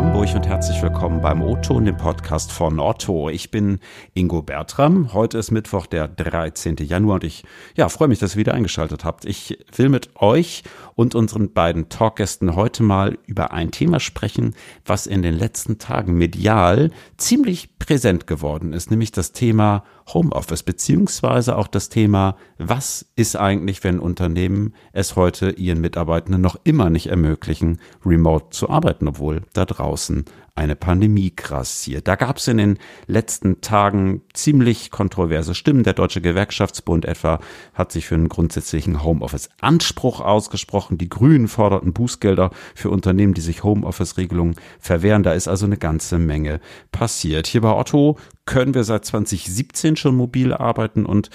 from 0.00 0.09
Hamburg 0.20 0.36
und 0.36 0.48
herzlich 0.48 0.82
willkommen 0.82 1.22
beim 1.22 1.40
O-Ton, 1.40 1.86
dem 1.86 1.96
Podcast 1.96 2.52
von 2.52 2.78
Otto. 2.78 3.30
Ich 3.30 3.50
bin 3.50 3.78
Ingo 4.12 4.42
Bertram. 4.42 5.14
Heute 5.14 5.38
ist 5.38 5.50
Mittwoch, 5.50 5.86
der 5.86 6.08
13. 6.08 6.76
Januar 6.76 7.14
und 7.14 7.24
ich 7.24 7.42
ja, 7.74 7.88
freue 7.88 8.08
mich, 8.08 8.18
dass 8.18 8.34
ihr 8.34 8.40
wieder 8.40 8.52
eingeschaltet 8.52 9.02
habt. 9.02 9.24
Ich 9.24 9.58
will 9.74 9.88
mit 9.88 10.10
euch 10.16 10.62
und 10.94 11.14
unseren 11.14 11.54
beiden 11.54 11.88
Talkgästen 11.88 12.54
heute 12.54 12.82
mal 12.82 13.16
über 13.24 13.52
ein 13.52 13.70
Thema 13.70 13.98
sprechen, 13.98 14.54
was 14.84 15.06
in 15.06 15.22
den 15.22 15.34
letzten 15.34 15.78
Tagen 15.78 16.12
medial 16.12 16.90
ziemlich 17.16 17.78
präsent 17.78 18.26
geworden 18.26 18.74
ist, 18.74 18.90
nämlich 18.90 19.12
das 19.12 19.32
Thema 19.32 19.84
Homeoffice, 20.12 20.62
beziehungsweise 20.62 21.56
auch 21.56 21.66
das 21.66 21.88
Thema, 21.88 22.36
was 22.58 23.06
ist 23.16 23.36
eigentlich, 23.36 23.82
wenn 23.84 23.98
Unternehmen 23.98 24.74
es 24.92 25.16
heute 25.16 25.50
ihren 25.50 25.80
Mitarbeitenden 25.80 26.42
noch 26.42 26.56
immer 26.64 26.90
nicht 26.90 27.06
ermöglichen, 27.06 27.80
remote 28.04 28.50
zu 28.50 28.68
arbeiten, 28.68 29.08
obwohl 29.08 29.42
da 29.54 29.64
draußen 29.64 30.09
eine 30.54 30.76
Pandemie 30.76 31.32
grassiert. 31.34 32.06
Da 32.06 32.16
gab 32.16 32.36
es 32.36 32.48
in 32.48 32.58
den 32.58 32.78
letzten 33.06 33.60
Tagen 33.60 34.22
ziemlich 34.34 34.90
kontroverse 34.90 35.54
Stimmen. 35.54 35.84
Der 35.84 35.94
Deutsche 35.94 36.20
Gewerkschaftsbund 36.20 37.04
etwa 37.06 37.40
hat 37.72 37.92
sich 37.92 38.06
für 38.06 38.14
einen 38.14 38.28
grundsätzlichen 38.28 39.02
Homeoffice-Anspruch 39.02 40.20
ausgesprochen. 40.20 40.98
Die 40.98 41.08
Grünen 41.08 41.48
forderten 41.48 41.92
Bußgelder 41.92 42.50
für 42.74 42.90
Unternehmen, 42.90 43.34
die 43.34 43.40
sich 43.40 43.64
Homeoffice-Regelungen 43.64 44.56
verwehren. 44.78 45.22
Da 45.22 45.32
ist 45.32 45.48
also 45.48 45.66
eine 45.66 45.78
ganze 45.78 46.18
Menge 46.18 46.60
passiert. 46.92 47.46
Hier 47.46 47.62
bei 47.62 47.72
Otto 47.72 48.18
können 48.46 48.74
wir 48.74 48.84
seit 48.84 49.04
2017 49.04 49.96
schon 49.96 50.16
mobil 50.16 50.52
arbeiten 50.52 51.06
und 51.06 51.30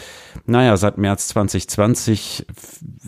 naja, 0.45 0.75
seit 0.75 0.97
März 0.97 1.29
2020 1.29 2.45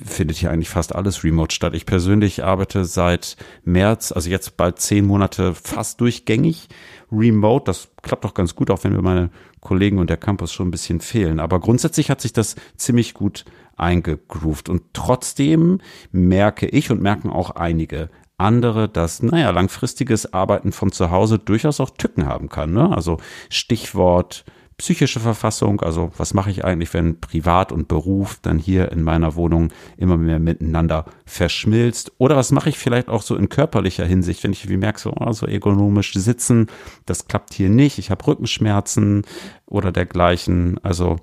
findet 0.05 0.37
hier 0.37 0.51
eigentlich 0.51 0.69
fast 0.69 0.95
alles 0.95 1.23
remote 1.23 1.53
statt. 1.53 1.73
Ich 1.73 1.85
persönlich 1.85 2.43
arbeite 2.43 2.85
seit 2.85 3.35
März, 3.63 4.11
also 4.11 4.29
jetzt 4.29 4.55
bald 4.55 4.79
zehn 4.79 5.05
Monate 5.05 5.53
fast 5.53 5.99
durchgängig 5.99 6.69
remote. 7.11 7.65
Das 7.65 7.89
klappt 8.01 8.23
doch 8.23 8.33
ganz 8.33 8.55
gut, 8.55 8.71
auch 8.71 8.83
wenn 8.83 8.93
mir 8.93 9.01
meine 9.01 9.29
Kollegen 9.59 9.99
und 9.99 10.09
der 10.09 10.17
Campus 10.17 10.53
schon 10.53 10.69
ein 10.69 10.71
bisschen 10.71 11.01
fehlen. 11.01 11.39
Aber 11.39 11.59
grundsätzlich 11.59 12.09
hat 12.09 12.21
sich 12.21 12.33
das 12.33 12.55
ziemlich 12.77 13.13
gut 13.13 13.45
eingegroovt 13.75 14.69
und 14.69 14.83
trotzdem 14.93 15.79
merke 16.11 16.67
ich 16.67 16.91
und 16.91 17.01
merken 17.01 17.29
auch 17.29 17.51
einige 17.51 18.09
andere, 18.37 18.87
dass, 18.87 19.21
naja, 19.21 19.49
langfristiges 19.49 20.33
Arbeiten 20.33 20.71
von 20.71 20.91
zu 20.91 21.11
Hause 21.11 21.39
durchaus 21.39 21.79
auch 21.79 21.89
Tücken 21.89 22.25
haben 22.25 22.49
kann. 22.49 22.73
Ne? 22.73 22.95
Also 22.95 23.17
Stichwort 23.49 24.45
psychische 24.77 25.19
Verfassung, 25.19 25.81
also 25.81 26.11
was 26.17 26.35
mache 26.35 26.51
ich 26.51 26.63
eigentlich, 26.63 26.93
wenn 26.93 27.19
Privat 27.19 27.71
und 27.71 27.87
Beruf 27.87 28.37
dann 28.43 28.59
hier 28.59 28.91
in 28.91 29.01
meiner 29.01 29.35
Wohnung 29.35 29.69
immer 29.97 30.17
mehr 30.17 30.37
miteinander 30.37 31.05
verschmilzt? 31.25 32.11
Oder 32.19 32.35
was 32.35 32.51
mache 32.51 32.69
ich 32.69 32.77
vielleicht 32.77 33.09
auch 33.09 33.23
so 33.23 33.35
in 33.35 33.49
körperlicher 33.49 34.05
Hinsicht, 34.05 34.43
wenn 34.43 34.51
ich 34.51 34.69
wie 34.69 34.77
merke, 34.77 34.99
so, 34.99 35.13
oh, 35.19 35.31
so 35.31 35.47
ergonomisch 35.47 36.13
sitzen, 36.13 36.67
das 37.07 37.27
klappt 37.27 37.55
hier 37.55 37.69
nicht, 37.69 37.97
ich 37.97 38.11
habe 38.11 38.25
Rückenschmerzen 38.27 39.23
oder 39.65 39.91
dergleichen. 39.91 40.79
Also, 40.83 41.17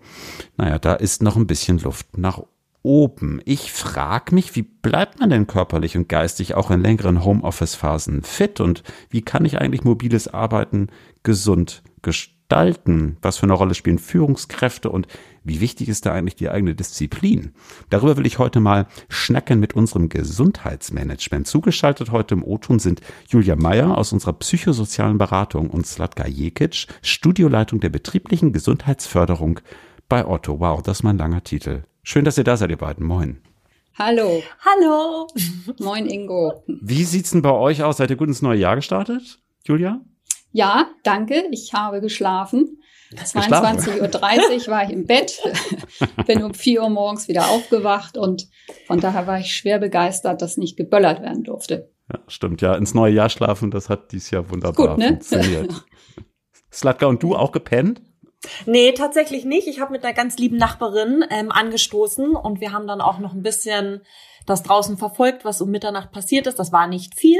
naja, 0.57 0.81
da 0.81 0.95
ist 0.95 1.23
noch 1.23 1.37
ein 1.37 1.47
bisschen 1.47 1.79
Luft 1.79 2.19
nach 2.19 2.41
oben. 2.85 3.41
Ich 3.47 3.73
frage 3.73 4.35
mich, 4.35 4.55
wie 4.55 4.63
bleibt 4.63 5.19
man 5.19 5.31
denn 5.31 5.47
körperlich 5.49 5.97
und 5.97 6.09
geistig 6.09 6.55
auch 6.55 6.71
in 6.71 6.83
längeren 6.83 7.25
Homeoffice-Phasen 7.25 8.23
fit 8.23 8.61
und 8.61 8.85
wie 9.11 9.23
kann 9.23 9.45
ich 9.45 9.59
eigentlich 9.59 9.85
mobiles 9.85 10.29
Arbeiten 10.29 10.89
gesund 11.23 11.83
gestalten? 12.03 13.17
Was 13.23 13.39
für 13.39 13.45
eine 13.45 13.55
Rolle 13.55 13.75
spielen 13.75 13.99
Führungskräfte 13.99 14.91
und 14.91 15.09
wie 15.43 15.61
wichtig 15.61 15.89
ist 15.89 16.05
da 16.05 16.13
eigentlich 16.13 16.37
die 16.37 16.51
eigene 16.51 16.75
Disziplin? 16.75 17.53
Darüber 17.89 18.19
will 18.19 18.27
ich 18.27 18.39
heute 18.39 18.61
mal 18.61 18.87
schnacken 19.09 19.61
mit 19.61 19.75
unserem 19.75 20.11
Gesundheitsmanagement. 20.11 21.47
Zugeschaltet 21.47 22.13
heute 22.13 22.35
im 22.35 22.45
O-Ton 22.45 22.81
sind 22.81 23.01
Julia 23.29 23.57
Meyer 23.57 23.97
aus 23.97 24.13
unserer 24.13 24.35
psychosozialen 24.35 25.17
Beratung 25.17 25.71
und 25.71 25.87
Slatka 25.87 26.27
Jekic, 26.27 26.87
Studioleitung 27.01 27.81
der 27.81 27.89
betrieblichen 27.89 28.53
Gesundheitsförderung 28.53 29.61
bei 30.11 30.27
Otto. 30.27 30.61
Wow, 30.61 30.83
das 30.83 30.99
ist 30.99 31.03
mein 31.03 31.17
langer 31.17 31.43
Titel. 31.43 31.85
Schön, 32.07 32.27
dass 32.27 32.37
ihr 32.37 32.45
da 32.45 32.59
seid, 32.59 32.69
ihr 32.69 32.77
beiden. 32.77 33.07
Moin. 33.07 33.41
Hallo. 33.99 34.43
Hallo. 34.61 35.27
Moin, 35.81 36.07
Ingo. 36.07 36.63
Wie 36.67 37.03
sieht's 37.03 37.31
denn 37.31 37.41
bei 37.41 37.51
euch 37.51 37.83
aus? 37.83 37.97
Seid 37.97 38.11
ihr 38.11 38.17
gut 38.17 38.29
ins 38.29 38.43
neue 38.43 38.59
Jahr 38.59 38.77
gestartet, 38.77 39.39
Julia? 39.65 40.03
Ja, 40.53 40.91
danke. 41.03 41.45
Ich 41.51 41.73
habe 41.73 42.03
geschlafen. 42.03 42.79
22.30 43.15 44.67
Uhr 44.67 44.71
war 44.71 44.85
ich 44.85 44.91
im 44.91 45.07
Bett, 45.07 45.41
bin 46.27 46.43
um 46.43 46.53
4 46.53 46.83
Uhr 46.83 46.91
morgens 46.91 47.27
wieder 47.29 47.49
aufgewacht 47.49 48.19
und 48.19 48.49
von 48.87 49.01
daher 49.01 49.27
war 49.27 49.39
ich 49.39 49.55
schwer 49.55 49.79
begeistert, 49.79 50.43
dass 50.43 50.59
nicht 50.59 50.77
geböllert 50.77 51.23
werden 51.23 51.43
durfte. 51.43 51.91
Ja, 52.13 52.19
stimmt, 52.27 52.61
ja. 52.61 52.75
Ins 52.75 52.93
neue 52.93 53.15
Jahr 53.15 53.31
schlafen, 53.31 53.71
das 53.71 53.89
hat 53.89 54.13
dieses 54.13 54.31
Jahr 54.31 54.51
wunderbar 54.51 54.89
Gut, 54.89 54.99
ne? 54.99 55.09
funktioniert. 55.09 55.87
Slatka 56.73 57.07
und 57.07 57.23
du 57.23 57.35
auch 57.35 57.53
gepennt? 57.53 58.03
Nee, 58.67 58.93
tatsächlich 58.93 59.45
nicht. 59.45 59.67
Ich 59.67 59.81
habe 59.81 59.93
mit 59.93 60.05
einer 60.05 60.15
ganz 60.15 60.37
lieben 60.39 60.57
Nachbarin 60.57 61.25
ähm, 61.31 61.51
angestoßen 61.51 62.37
und 62.37 62.61
wir 62.61 62.73
haben 62.73 62.87
dann 62.87 63.01
auch 63.01 63.19
noch 63.19 63.33
ein 63.33 63.43
bisschen 63.43 64.03
das 64.47 64.63
draußen 64.63 64.97
verfolgt, 64.99 65.45
was 65.45 65.61
um 65.61 65.71
Mitternacht 65.71 66.13
passiert 66.13 66.47
ist. 66.47 66.59
Das 66.59 66.73
war 66.73 66.87
nicht 66.87 67.19
viel. 67.19 67.39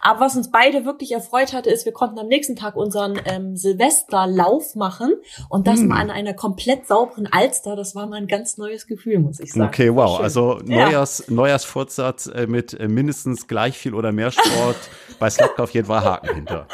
Aber 0.00 0.20
was 0.20 0.36
uns 0.36 0.50
beide 0.50 0.84
wirklich 0.84 1.12
erfreut 1.12 1.52
hatte, 1.52 1.70
ist, 1.70 1.84
wir 1.84 1.92
konnten 1.92 2.18
am 2.18 2.28
nächsten 2.28 2.56
Tag 2.56 2.76
unseren 2.76 3.20
ähm, 3.26 3.56
Silvesterlauf 3.56 4.74
machen 4.74 5.14
und 5.48 5.66
das 5.66 5.80
hm. 5.80 5.88
mal 5.88 6.00
an 6.00 6.10
einer 6.10 6.34
komplett 6.34 6.86
sauberen 6.86 7.28
Alster. 7.30 7.76
Das 7.76 7.94
war 7.94 8.06
mal 8.06 8.16
ein 8.16 8.26
ganz 8.26 8.56
neues 8.56 8.86
Gefühl, 8.86 9.18
muss 9.18 9.40
ich 9.40 9.52
sagen. 9.52 9.68
Okay, 9.68 9.94
wow. 9.94 10.20
Also 10.20 10.58
Neujahrs, 10.64 11.24
ja. 11.28 11.34
Neujahrsvorsatz 11.34 12.26
äh, 12.28 12.46
mit 12.46 12.78
äh, 12.78 12.88
mindestens 12.88 13.46
gleich 13.46 13.76
viel 13.76 13.94
oder 13.94 14.12
mehr 14.12 14.30
Sport. 14.30 14.76
Bei 15.18 15.30
Slack 15.30 15.58
auf 15.58 15.70
jeden 15.70 15.86
Fall 15.86 16.04
Haken 16.04 16.34
hinter. 16.34 16.66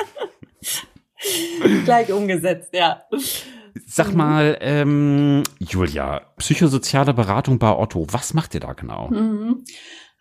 Gleich 1.84 2.12
umgesetzt, 2.12 2.70
ja. 2.72 3.03
Sag 3.86 4.10
mhm. 4.10 4.16
mal, 4.16 4.58
ähm, 4.60 5.42
Julia, 5.58 6.22
psychosoziale 6.38 7.14
Beratung 7.14 7.58
bei 7.58 7.76
Otto, 7.76 8.06
was 8.10 8.34
macht 8.34 8.54
ihr 8.54 8.60
da 8.60 8.72
genau? 8.72 9.08
Mhm. 9.08 9.64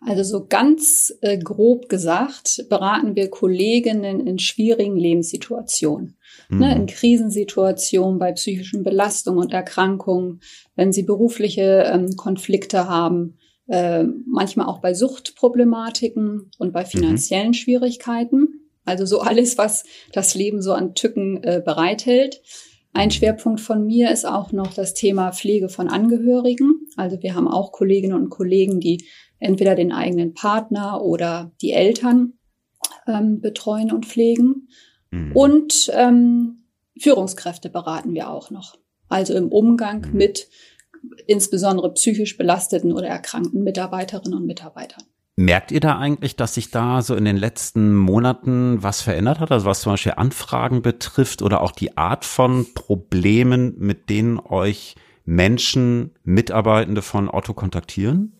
Also 0.04 0.24
so 0.24 0.46
ganz 0.46 1.14
äh, 1.20 1.38
grob 1.38 1.88
gesagt, 1.88 2.64
beraten 2.68 3.14
wir 3.14 3.30
Kolleginnen 3.30 4.26
in 4.26 4.38
schwierigen 4.38 4.96
Lebenssituationen. 4.96 6.16
Ne, 6.48 6.56
mhm. 6.56 6.60
Ne, 6.60 6.76
in 6.76 6.86
Krisensituationen, 6.86 8.18
bei 8.18 8.32
psychischen 8.32 8.82
Belastungen 8.82 9.40
und 9.40 9.52
Erkrankungen, 9.52 10.40
wenn 10.74 10.92
sie 10.92 11.04
berufliche 11.04 11.84
ähm, 11.86 12.16
Konflikte 12.16 12.88
haben, 12.88 13.38
äh, 13.68 14.04
manchmal 14.26 14.66
auch 14.66 14.80
bei 14.80 14.92
Suchtproblematiken 14.92 16.50
und 16.58 16.72
bei 16.72 16.84
finanziellen 16.84 17.48
mhm. 17.48 17.54
Schwierigkeiten. 17.54 18.68
Also 18.84 19.06
so 19.06 19.20
alles, 19.20 19.56
was 19.56 19.84
das 20.12 20.34
Leben 20.34 20.60
so 20.62 20.72
an 20.72 20.94
Tücken 20.94 21.42
äh, 21.44 21.62
bereithält. 21.64 22.42
Ein 22.94 23.10
Schwerpunkt 23.10 23.60
von 23.60 23.86
mir 23.86 24.10
ist 24.10 24.26
auch 24.26 24.52
noch 24.52 24.74
das 24.74 24.92
Thema 24.92 25.32
Pflege 25.32 25.68
von 25.68 25.88
Angehörigen. 25.88 26.86
Also 26.96 27.22
wir 27.22 27.34
haben 27.34 27.48
auch 27.48 27.72
Kolleginnen 27.72 28.14
und 28.14 28.28
Kollegen, 28.28 28.80
die 28.80 29.06
entweder 29.38 29.74
den 29.74 29.92
eigenen 29.92 30.34
Partner 30.34 31.02
oder 31.02 31.52
die 31.62 31.72
Eltern 31.72 32.34
ähm, 33.06 33.40
betreuen 33.40 33.92
und 33.92 34.06
pflegen. 34.06 34.68
Mhm. 35.10 35.32
Und 35.32 35.90
ähm, 35.94 36.64
Führungskräfte 36.98 37.70
beraten 37.70 38.14
wir 38.14 38.30
auch 38.30 38.50
noch. 38.50 38.76
Also 39.08 39.34
im 39.34 39.48
Umgang 39.48 40.06
mhm. 40.10 40.16
mit 40.16 40.48
insbesondere 41.26 41.92
psychisch 41.94 42.36
belasteten 42.36 42.92
oder 42.92 43.08
erkrankten 43.08 43.64
Mitarbeiterinnen 43.64 44.38
und 44.38 44.46
Mitarbeitern. 44.46 45.04
Merkt 45.36 45.72
ihr 45.72 45.80
da 45.80 45.98
eigentlich, 45.98 46.36
dass 46.36 46.54
sich 46.54 46.70
da 46.70 47.00
so 47.00 47.14
in 47.14 47.24
den 47.24 47.38
letzten 47.38 47.96
Monaten 47.96 48.82
was 48.82 49.00
verändert 49.00 49.40
hat? 49.40 49.50
Also 49.50 49.64
was 49.64 49.80
zum 49.80 49.92
Beispiel 49.92 50.12
Anfragen 50.16 50.82
betrifft 50.82 51.40
oder 51.40 51.62
auch 51.62 51.72
die 51.72 51.96
Art 51.96 52.26
von 52.26 52.66
Problemen, 52.74 53.74
mit 53.78 54.10
denen 54.10 54.38
euch 54.38 54.94
Menschen, 55.24 56.14
Mitarbeitende 56.22 57.00
von 57.00 57.30
Otto 57.30 57.54
kontaktieren? 57.54 58.36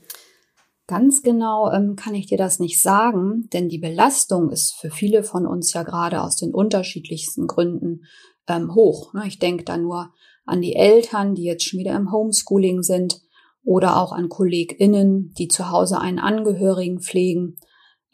Ganz 0.87 1.23
genau 1.23 1.73
ähm, 1.73 1.97
kann 1.97 2.15
ich 2.15 2.27
dir 2.27 2.37
das 2.37 2.59
nicht 2.59 2.83
sagen, 2.83 3.49
denn 3.55 3.71
die 3.71 3.79
Belastung 3.79 4.51
ist 4.51 4.75
für 4.75 4.91
viele 4.91 5.23
von 5.23 5.47
uns 5.47 5.73
ja 5.73 5.85
gerade 5.85 6.21
aus 6.21 6.37
den 6.37 6.53
unterschiedlichsten 6.53 7.47
Gründen 7.47 8.03
ähm, 8.49 8.75
hoch. 8.75 9.15
Ne? 9.15 9.23
Ich 9.27 9.39
denke 9.39 9.65
da 9.65 9.79
nur 9.79 10.13
an 10.45 10.61
die 10.61 10.75
Eltern, 10.75 11.35
die 11.35 11.45
jetzt 11.45 11.65
schon 11.65 11.81
wieder 11.81 11.97
im 11.97 12.13
Homeschooling 12.13 12.83
sind 12.83 13.23
oder 13.65 13.97
auch 13.97 14.13
an 14.13 14.29
KollegInnen, 14.29 15.33
die 15.39 15.49
zu 15.49 15.71
Hause 15.71 16.01
einen 16.01 16.19
Angehörigen 16.19 17.01
pflegen. 17.01 17.57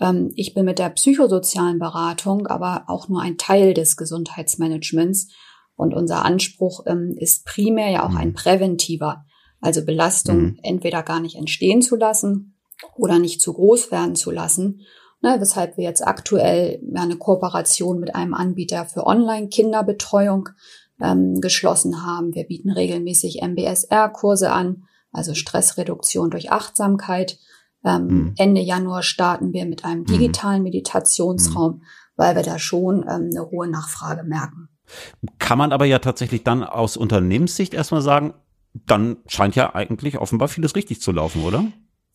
Ähm, 0.00 0.30
ich 0.34 0.54
bin 0.54 0.64
mit 0.64 0.78
der 0.78 0.90
psychosozialen 0.90 1.78
Beratung 1.78 2.46
aber 2.46 2.84
auch 2.88 3.08
nur 3.08 3.22
ein 3.22 3.38
Teil 3.38 3.74
des 3.74 3.96
Gesundheitsmanagements 3.96 5.32
und 5.76 5.94
unser 5.94 6.24
Anspruch 6.24 6.84
ähm, 6.86 7.14
ist 7.16 7.46
primär 7.46 7.88
ja 7.90 8.04
auch 8.04 8.14
ein 8.14 8.30
mhm. 8.30 8.34
präventiver, 8.34 9.24
also 9.60 9.84
Belastung 9.84 10.40
mhm. 10.40 10.58
entweder 10.62 11.02
gar 11.02 11.20
nicht 11.20 11.36
entstehen 11.36 11.82
zu 11.82 11.96
lassen 11.96 12.56
oder 12.96 13.18
nicht 13.18 13.40
zu 13.40 13.52
groß 13.54 13.90
werden 13.90 14.16
zu 14.16 14.30
lassen. 14.30 14.80
Ne, 15.20 15.36
weshalb 15.40 15.76
wir 15.76 15.82
jetzt 15.82 16.06
aktuell 16.06 16.80
eine 16.94 17.16
Kooperation 17.16 17.98
mit 17.98 18.14
einem 18.14 18.34
Anbieter 18.34 18.84
für 18.86 19.04
Online-Kinderbetreuung 19.04 20.50
ähm, 21.02 21.40
geschlossen 21.40 22.06
haben. 22.06 22.34
Wir 22.36 22.44
bieten 22.44 22.70
regelmäßig 22.70 23.42
MBSR-Kurse 23.42 24.52
an 24.52 24.84
also 25.18 25.34
Stressreduktion 25.34 26.30
durch 26.30 26.50
Achtsamkeit. 26.50 27.38
Ähm, 27.84 28.06
mhm. 28.06 28.34
Ende 28.38 28.60
Januar 28.60 29.02
starten 29.02 29.52
wir 29.52 29.66
mit 29.66 29.84
einem 29.84 30.00
mhm. 30.00 30.06
digitalen 30.06 30.62
Meditationsraum, 30.62 31.74
mhm. 31.74 31.82
weil 32.16 32.34
wir 32.36 32.42
da 32.42 32.58
schon 32.58 33.02
ähm, 33.02 33.30
eine 33.30 33.50
hohe 33.50 33.68
Nachfrage 33.68 34.24
merken. 34.24 34.68
Kann 35.38 35.58
man 35.58 35.72
aber 35.72 35.84
ja 35.84 35.98
tatsächlich 35.98 36.44
dann 36.44 36.64
aus 36.64 36.96
Unternehmenssicht 36.96 37.74
erstmal 37.74 38.00
sagen, 38.00 38.34
dann 38.72 39.18
scheint 39.26 39.54
ja 39.54 39.74
eigentlich 39.74 40.18
offenbar 40.18 40.48
vieles 40.48 40.76
richtig 40.76 41.02
zu 41.02 41.12
laufen, 41.12 41.42
oder? 41.44 41.64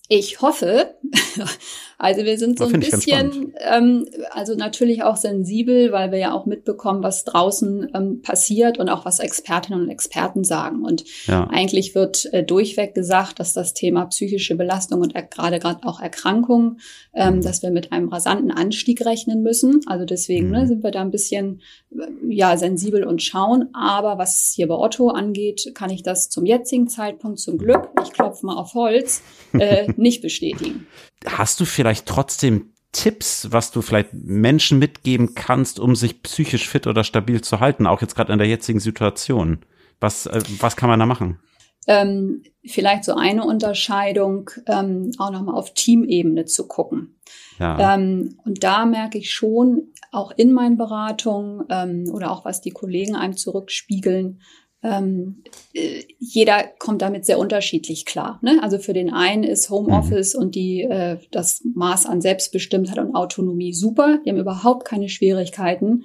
Ich 0.09 0.41
hoffe. 0.41 0.95
Also 2.03 2.25
wir 2.25 2.37
sind 2.37 2.57
so 2.57 2.65
ein 2.65 2.81
bisschen, 2.81 3.53
ähm, 3.59 4.05
also 4.31 4.55
natürlich 4.55 5.03
auch 5.03 5.15
sensibel, 5.15 5.93
weil 5.93 6.11
wir 6.11 6.17
ja 6.19 6.33
auch 6.33 6.45
mitbekommen, 6.45 7.01
was 7.01 7.23
draußen 7.23 7.91
ähm, 7.95 8.21
passiert 8.21 8.77
und 8.77 8.89
auch 8.89 9.05
was 9.05 9.21
Expertinnen 9.21 9.83
und 9.83 9.89
Experten 9.89 10.43
sagen. 10.43 10.83
Und 10.83 11.05
ja. 11.27 11.47
eigentlich 11.49 11.95
wird 11.95 12.25
äh, 12.33 12.43
durchweg 12.43 12.93
gesagt, 12.93 13.39
dass 13.39 13.53
das 13.53 13.73
Thema 13.73 14.03
psychische 14.07 14.55
Belastung 14.55 14.99
und 14.99 15.13
gerade 15.31 15.59
gerade 15.59 15.87
auch 15.87 16.01
Erkrankung, 16.01 16.79
ähm, 17.13 17.35
mhm. 17.35 17.41
dass 17.41 17.63
wir 17.63 17.71
mit 17.71 17.93
einem 17.93 18.09
rasanten 18.09 18.51
Anstieg 18.51 19.05
rechnen 19.05 19.41
müssen. 19.41 19.79
Also 19.85 20.03
deswegen 20.03 20.49
ne, 20.49 20.57
mhm. 20.57 20.63
ne, 20.63 20.67
sind 20.67 20.83
wir 20.83 20.91
da 20.91 20.99
ein 20.99 21.11
bisschen 21.11 21.61
äh, 21.97 22.03
ja 22.27 22.57
sensibel 22.57 23.05
und 23.05 23.23
schauen. 23.23 23.69
Aber 23.73 24.17
was 24.17 24.51
hier 24.53 24.67
bei 24.67 24.75
Otto 24.75 25.07
angeht, 25.07 25.71
kann 25.73 25.89
ich 25.89 26.03
das 26.03 26.27
zum 26.29 26.45
jetzigen 26.45 26.89
Zeitpunkt 26.89 27.39
zum 27.39 27.57
Glück, 27.57 27.91
ich 28.03 28.11
klopfe 28.11 28.45
mal 28.45 28.57
auf 28.57 28.73
Holz, 28.73 29.21
äh, 29.53 29.87
nicht 29.97 30.21
bestätigen. 30.21 30.87
Hast 31.25 31.59
du 31.59 31.65
vielleicht 31.65 32.05
trotzdem 32.05 32.73
Tipps, 32.91 33.47
was 33.51 33.71
du 33.71 33.81
vielleicht 33.81 34.13
Menschen 34.13 34.79
mitgeben 34.79 35.33
kannst, 35.35 35.79
um 35.79 35.95
sich 35.95 36.21
psychisch 36.21 36.69
fit 36.69 36.87
oder 36.87 37.03
stabil 37.03 37.41
zu 37.41 37.59
halten, 37.59 37.87
auch 37.87 38.01
jetzt 38.01 38.15
gerade 38.15 38.31
in 38.31 38.39
der 38.39 38.47
jetzigen 38.47 38.79
Situation? 38.79 39.59
Was, 39.99 40.27
äh, 40.27 40.41
was 40.59 40.75
kann 40.75 40.89
man 40.89 40.99
da 40.99 41.05
machen? 41.05 41.39
Ähm, 41.87 42.43
vielleicht 42.65 43.03
so 43.03 43.15
eine 43.15 43.43
Unterscheidung, 43.43 44.49
ähm, 44.67 45.11
auch 45.17 45.31
nochmal 45.31 45.55
auf 45.55 45.73
Teamebene 45.73 46.45
zu 46.45 46.67
gucken. 46.67 47.15
Ja. 47.59 47.95
Ähm, 47.95 48.37
und 48.45 48.63
da 48.63 48.85
merke 48.85 49.17
ich 49.17 49.33
schon, 49.33 49.93
auch 50.11 50.31
in 50.31 50.53
meinen 50.53 50.77
Beratungen 50.77 51.65
ähm, 51.69 52.05
oder 52.13 52.31
auch 52.31 52.45
was 52.45 52.61
die 52.61 52.69
Kollegen 52.69 53.15
einem 53.15 53.35
zurückspiegeln, 53.35 54.41
ähm, 54.83 55.43
äh, 55.73 56.03
jeder 56.19 56.63
kommt 56.77 57.01
damit 57.01 57.25
sehr 57.25 57.39
unterschiedlich 57.39 58.05
klar. 58.05 58.39
Ne? 58.41 58.59
Also 58.61 58.77
für 58.77 58.93
den 58.93 59.11
einen 59.11 59.43
ist 59.43 59.69
Homeoffice 59.69 60.35
mhm. 60.35 60.41
und 60.41 60.55
die 60.55 60.81
äh, 60.81 61.17
das 61.31 61.63
Maß 61.73 62.05
an 62.05 62.21
Selbstbestimmtheit 62.21 62.99
und 62.99 63.15
Autonomie 63.15 63.73
super. 63.73 64.19
Die 64.25 64.29
haben 64.29 64.37
überhaupt 64.37 64.85
keine 64.85 65.09
Schwierigkeiten. 65.09 66.03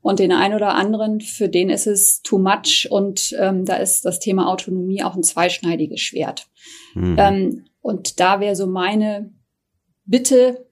Und 0.00 0.20
den 0.20 0.32
einen 0.32 0.54
oder 0.54 0.74
anderen, 0.74 1.20
für 1.20 1.48
den 1.48 1.70
ist 1.70 1.88
es 1.88 2.22
too 2.22 2.38
much 2.38 2.86
und 2.88 3.34
ähm, 3.38 3.64
da 3.64 3.76
ist 3.76 4.04
das 4.04 4.20
Thema 4.20 4.48
Autonomie 4.48 5.02
auch 5.02 5.16
ein 5.16 5.24
zweischneidiges 5.24 6.00
Schwert. 6.00 6.48
Mhm. 6.94 7.16
Ähm, 7.18 7.64
und 7.80 8.20
da 8.20 8.38
wäre 8.38 8.54
so 8.54 8.66
meine 8.66 9.32
Bitte 10.04 10.66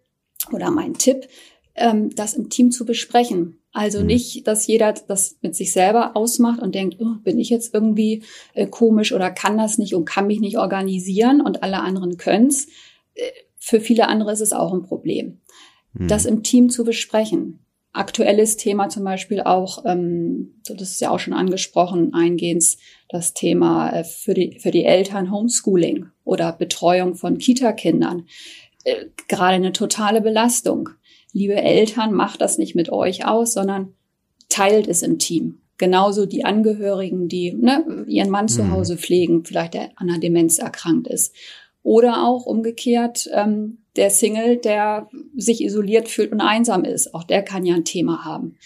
oder 0.52 0.70
mein 0.70 0.94
Tipp, 0.94 1.26
ähm, 1.75 2.14
das 2.14 2.35
im 2.35 2.50
Team 2.50 2.70
zu 2.70 2.87
besprechen. 2.87 3.59
Also 3.76 4.00
mhm. 4.00 4.06
nicht, 4.06 4.46
dass 4.46 4.67
jeder 4.67 4.94
das 4.94 5.37
mit 5.43 5.55
sich 5.55 5.70
selber 5.70 6.17
ausmacht 6.17 6.62
und 6.62 6.75
denkt, 6.75 6.96
oh, 6.99 7.17
bin 7.23 7.38
ich 7.38 7.50
jetzt 7.50 7.75
irgendwie 7.75 8.23
äh, 8.55 8.67
komisch 8.67 9.12
oder 9.12 9.31
kann 9.31 9.58
das 9.58 9.76
nicht 9.76 9.94
und 9.94 10.06
kann 10.06 10.26
mich 10.26 10.40
nicht 10.40 10.56
organisieren 10.56 11.43
und 11.43 11.62
alle 11.62 11.81
anderen 11.81 12.17
können's. 12.17 12.69
Äh, 13.14 13.31
für 13.58 13.81
viele 13.81 14.08
andere 14.08 14.32
ist 14.32 14.40
es 14.40 14.55
auch 14.55 14.73
ein 14.73 14.82
Problem. 14.82 15.43
Mhm. 15.93 16.08
Das 16.08 16.25
im 16.25 16.43
Team 16.43 16.70
zu 16.70 16.84
besprechen. 16.84 17.58
Aktuelles 17.93 18.56
Thema 18.56 18.88
zum 18.88 19.05
Beispiel 19.05 19.43
auch, 19.43 19.84
ähm, 19.84 20.55
das 20.67 20.93
ist 20.93 21.00
ja 21.02 21.11
auch 21.11 21.20
schon 21.20 21.34
angesprochen, 21.34 22.14
eingehend 22.14 22.78
das 23.11 23.34
Thema 23.34 23.90
äh, 23.90 24.05
für, 24.05 24.32
die, 24.32 24.58
für 24.58 24.70
die 24.70 24.87
Eltern 24.87 25.31
Homeschooling 25.31 26.06
oder 26.25 26.50
Betreuung 26.52 27.14
von 27.14 27.37
Kita-Kindern. 27.37 28.26
Äh, 28.84 29.05
gerade 29.28 29.56
eine 29.56 29.73
totale 29.75 30.23
Belastung 30.23 30.88
liebe 31.37 31.55
Eltern, 31.55 32.15
macht 32.15 32.41
das 32.41 32.56
nicht 32.56 32.75
mit 32.75 32.91
euch 32.91 33.27
aus, 33.27 33.53
sondern 33.53 33.93
teilt 34.49 34.88
es 34.88 35.03
im 35.03 35.19
Team. 35.19 35.59
Genauso 35.77 36.25
die 36.25 36.47
Angehörigen, 36.47 37.29
die 37.29 37.53
ne, 37.53 38.06
ihren 38.09 38.31
Mann 38.31 38.47
mhm. 38.47 38.50
zu 38.50 38.71
Hause 38.71 38.97
pflegen, 38.97 39.44
vielleicht 39.44 39.75
der 39.75 39.91
an 39.97 40.09
einer 40.09 40.19
Demenz 40.19 40.59
erkrankt 40.59 41.06
ist. 41.06 41.35
Oder 41.83 42.27
auch 42.27 42.47
umgekehrt 42.47 43.29
ähm, 43.35 43.79
der 43.97 44.09
Single, 44.09 44.56
der 44.56 45.09
sich 45.37 45.62
isoliert 45.62 46.09
fühlt 46.09 46.33
und 46.33 46.41
einsam 46.41 46.85
ist. 46.85 47.15
Auch 47.15 47.23
der 47.23 47.43
kann 47.43 47.67
ja 47.67 47.75
ein 47.75 47.85
Thema 47.85 48.25
haben. 48.25 48.56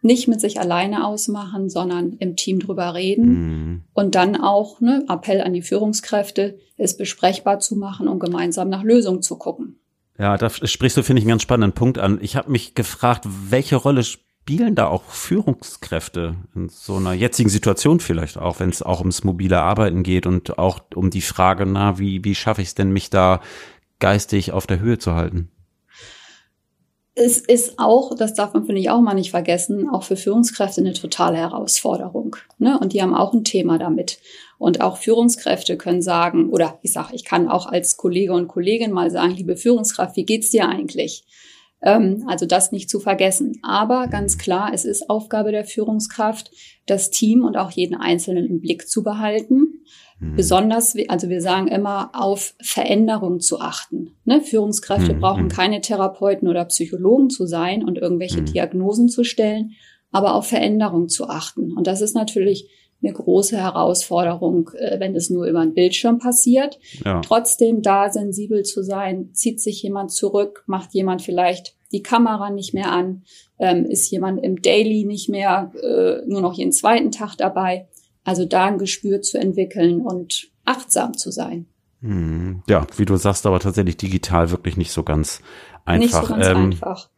Nicht 0.00 0.28
mit 0.28 0.40
sich 0.40 0.60
alleine 0.60 1.04
ausmachen, 1.04 1.68
sondern 1.68 2.12
im 2.20 2.36
Team 2.36 2.60
drüber 2.60 2.94
reden 2.94 3.26
mhm. 3.26 3.82
und 3.94 4.14
dann 4.14 4.36
auch 4.36 4.80
ne, 4.80 5.04
Appell 5.08 5.40
an 5.40 5.52
die 5.52 5.62
Führungskräfte, 5.62 6.56
es 6.76 6.96
besprechbar 6.96 7.58
zu 7.58 7.74
machen 7.74 8.06
und 8.06 8.20
gemeinsam 8.20 8.68
nach 8.68 8.84
Lösungen 8.84 9.22
zu 9.22 9.36
gucken. 9.36 9.80
Ja, 10.18 10.36
da 10.38 10.48
sprichst 10.48 10.96
du, 10.96 11.02
finde 11.02 11.20
ich, 11.20 11.24
einen 11.24 11.30
ganz 11.30 11.42
spannenden 11.42 11.74
Punkt 11.74 11.98
an. 11.98 12.18
Ich 12.22 12.36
habe 12.36 12.50
mich 12.50 12.74
gefragt, 12.74 13.24
welche 13.26 13.76
Rolle 13.76 14.02
spielen 14.02 14.74
da 14.74 14.86
auch 14.86 15.02
Führungskräfte 15.02 16.36
in 16.54 16.68
so 16.68 16.96
einer 16.96 17.12
jetzigen 17.12 17.50
Situation 17.50 18.00
vielleicht 18.00 18.38
auch, 18.38 18.60
wenn 18.60 18.70
es 18.70 18.82
auch 18.82 19.00
ums 19.00 19.24
mobile 19.24 19.60
Arbeiten 19.60 20.02
geht 20.02 20.26
und 20.26 20.58
auch 20.58 20.80
um 20.94 21.10
die 21.10 21.20
Frage, 21.20 21.66
na, 21.66 21.98
wie, 21.98 22.24
wie 22.24 22.34
schaffe 22.34 22.62
ich 22.62 22.68
es 22.68 22.74
denn, 22.74 22.92
mich 22.92 23.10
da 23.10 23.40
geistig 23.98 24.52
auf 24.52 24.66
der 24.66 24.80
Höhe 24.80 24.98
zu 24.98 25.14
halten? 25.14 25.50
Es 27.18 27.38
ist 27.38 27.78
auch, 27.78 28.14
das 28.14 28.34
darf 28.34 28.52
man 28.52 28.66
finde 28.66 28.80
ich 28.80 28.90
auch 28.90 29.00
mal 29.00 29.14
nicht 29.14 29.30
vergessen, 29.30 29.88
auch 29.88 30.02
für 30.02 30.16
Führungskräfte 30.16 30.82
eine 30.82 30.92
totale 30.92 31.38
Herausforderung. 31.38 32.36
Ne? 32.58 32.78
Und 32.78 32.92
die 32.92 33.02
haben 33.02 33.14
auch 33.14 33.32
ein 33.32 33.42
Thema 33.42 33.78
damit. 33.78 34.18
Und 34.58 34.80
auch 34.80 34.96
Führungskräfte 34.96 35.76
können 35.76 36.02
sagen, 36.02 36.48
oder 36.50 36.78
ich 36.82 36.92
sage, 36.92 37.14
ich 37.14 37.24
kann 37.24 37.48
auch 37.48 37.66
als 37.66 37.96
Kollege 37.96 38.32
und 38.32 38.48
Kollegin 38.48 38.92
mal 38.92 39.10
sagen, 39.10 39.34
liebe 39.34 39.56
Führungskraft, 39.56 40.16
wie 40.16 40.24
geht's 40.24 40.50
dir 40.50 40.68
eigentlich? 40.68 41.24
Ähm, 41.82 42.24
also 42.26 42.46
das 42.46 42.72
nicht 42.72 42.88
zu 42.88 43.00
vergessen. 43.00 43.58
Aber 43.62 44.08
ganz 44.08 44.38
klar, 44.38 44.70
es 44.72 44.84
ist 44.84 45.10
Aufgabe 45.10 45.52
der 45.52 45.64
Führungskraft, 45.64 46.50
das 46.86 47.10
Team 47.10 47.44
und 47.44 47.56
auch 47.56 47.70
jeden 47.70 47.94
Einzelnen 47.94 48.46
im 48.46 48.60
Blick 48.60 48.88
zu 48.88 49.02
behalten. 49.02 49.84
Mhm. 50.18 50.36
Besonders, 50.36 50.94
also 51.08 51.28
wir 51.28 51.40
sagen 51.40 51.68
immer, 51.68 52.10
auf 52.14 52.54
Veränderung 52.60 53.40
zu 53.40 53.60
achten. 53.60 54.16
Ne? 54.24 54.40
Führungskräfte 54.40 55.14
mhm. 55.14 55.20
brauchen 55.20 55.48
keine 55.48 55.80
Therapeuten 55.80 56.48
oder 56.48 56.64
Psychologen 56.64 57.28
zu 57.28 57.46
sein 57.46 57.84
und 57.84 57.98
irgendwelche 57.98 58.40
mhm. 58.40 58.46
Diagnosen 58.46 59.08
zu 59.08 59.24
stellen, 59.24 59.72
aber 60.10 60.34
auf 60.34 60.46
Veränderung 60.46 61.08
zu 61.08 61.28
achten. 61.28 61.72
Und 61.76 61.86
das 61.86 62.00
ist 62.00 62.14
natürlich 62.14 62.70
eine 63.02 63.12
große 63.12 63.56
Herausforderung, 63.56 64.70
äh, 64.74 64.98
wenn 64.98 65.14
es 65.14 65.30
nur 65.30 65.46
über 65.46 65.60
einen 65.60 65.74
Bildschirm 65.74 66.18
passiert. 66.18 66.78
Ja. 67.04 67.20
Trotzdem 67.20 67.82
da 67.82 68.10
sensibel 68.10 68.64
zu 68.64 68.82
sein, 68.82 69.30
zieht 69.32 69.60
sich 69.60 69.82
jemand 69.82 70.10
zurück, 70.12 70.64
macht 70.66 70.94
jemand 70.94 71.22
vielleicht 71.22 71.76
die 71.92 72.02
Kamera 72.02 72.50
nicht 72.50 72.74
mehr 72.74 72.90
an, 72.90 73.22
ähm, 73.58 73.86
ist 73.86 74.10
jemand 74.10 74.42
im 74.42 74.60
Daily 74.60 75.04
nicht 75.04 75.28
mehr 75.28 75.72
äh, 75.82 76.26
nur 76.26 76.40
noch 76.40 76.54
jeden 76.54 76.72
zweiten 76.72 77.10
Tag 77.10 77.36
dabei. 77.36 77.88
Also 78.24 78.44
da 78.44 78.64
ein 78.64 78.78
Gespür 78.78 79.22
zu 79.22 79.38
entwickeln 79.38 80.00
und 80.00 80.50
achtsam 80.64 81.16
zu 81.16 81.30
sein. 81.30 81.66
Hm, 82.02 82.62
ja, 82.68 82.86
wie 82.96 83.04
du 83.04 83.16
sagst, 83.16 83.46
aber 83.46 83.60
tatsächlich 83.60 83.96
digital 83.96 84.50
wirklich 84.50 84.76
nicht 84.76 84.90
so 84.90 85.02
ganz 85.02 85.40
einfach. 85.84 86.22
Nicht 86.22 86.28
so 86.28 86.34
ganz 86.34 86.46
ähm, 86.46 86.56
einfach. 86.56 87.10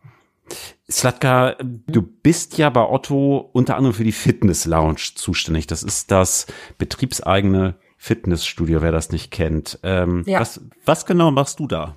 Slatka, 0.91 1.57
du 1.63 2.03
bist 2.03 2.57
ja 2.57 2.71
bei 2.71 2.83
Otto 2.83 3.51
unter 3.53 3.77
anderem 3.77 3.95
für 3.95 4.05
die 4.05 4.13
Fitness 4.13 4.65
Lounge 4.65 5.13
zuständig. 5.15 5.67
Das 5.67 5.83
ist 5.83 6.11
das 6.11 6.47
betriebseigene 6.79 7.75
Fitnessstudio, 7.99 8.81
wer 8.81 8.93
das 8.93 9.11
nicht 9.11 9.31
kennt. 9.31 9.79
Ähm, 9.83 10.23
ja. 10.27 10.41
was, 10.41 10.61
was 10.85 11.05
genau 11.05 11.31
machst 11.31 11.61
du 11.61 11.67
da? 11.67 11.97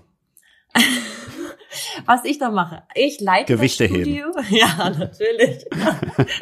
was 2.06 2.26
ich 2.26 2.38
da 2.38 2.50
mache. 2.50 2.84
Ich 2.96 3.20
leite 3.20 3.56
Gewichte 3.56 3.88
das 3.88 3.98
Studio. 3.98 4.26
Heben. 4.36 4.46
Ja, 4.58 4.90
natürlich. 4.90 5.66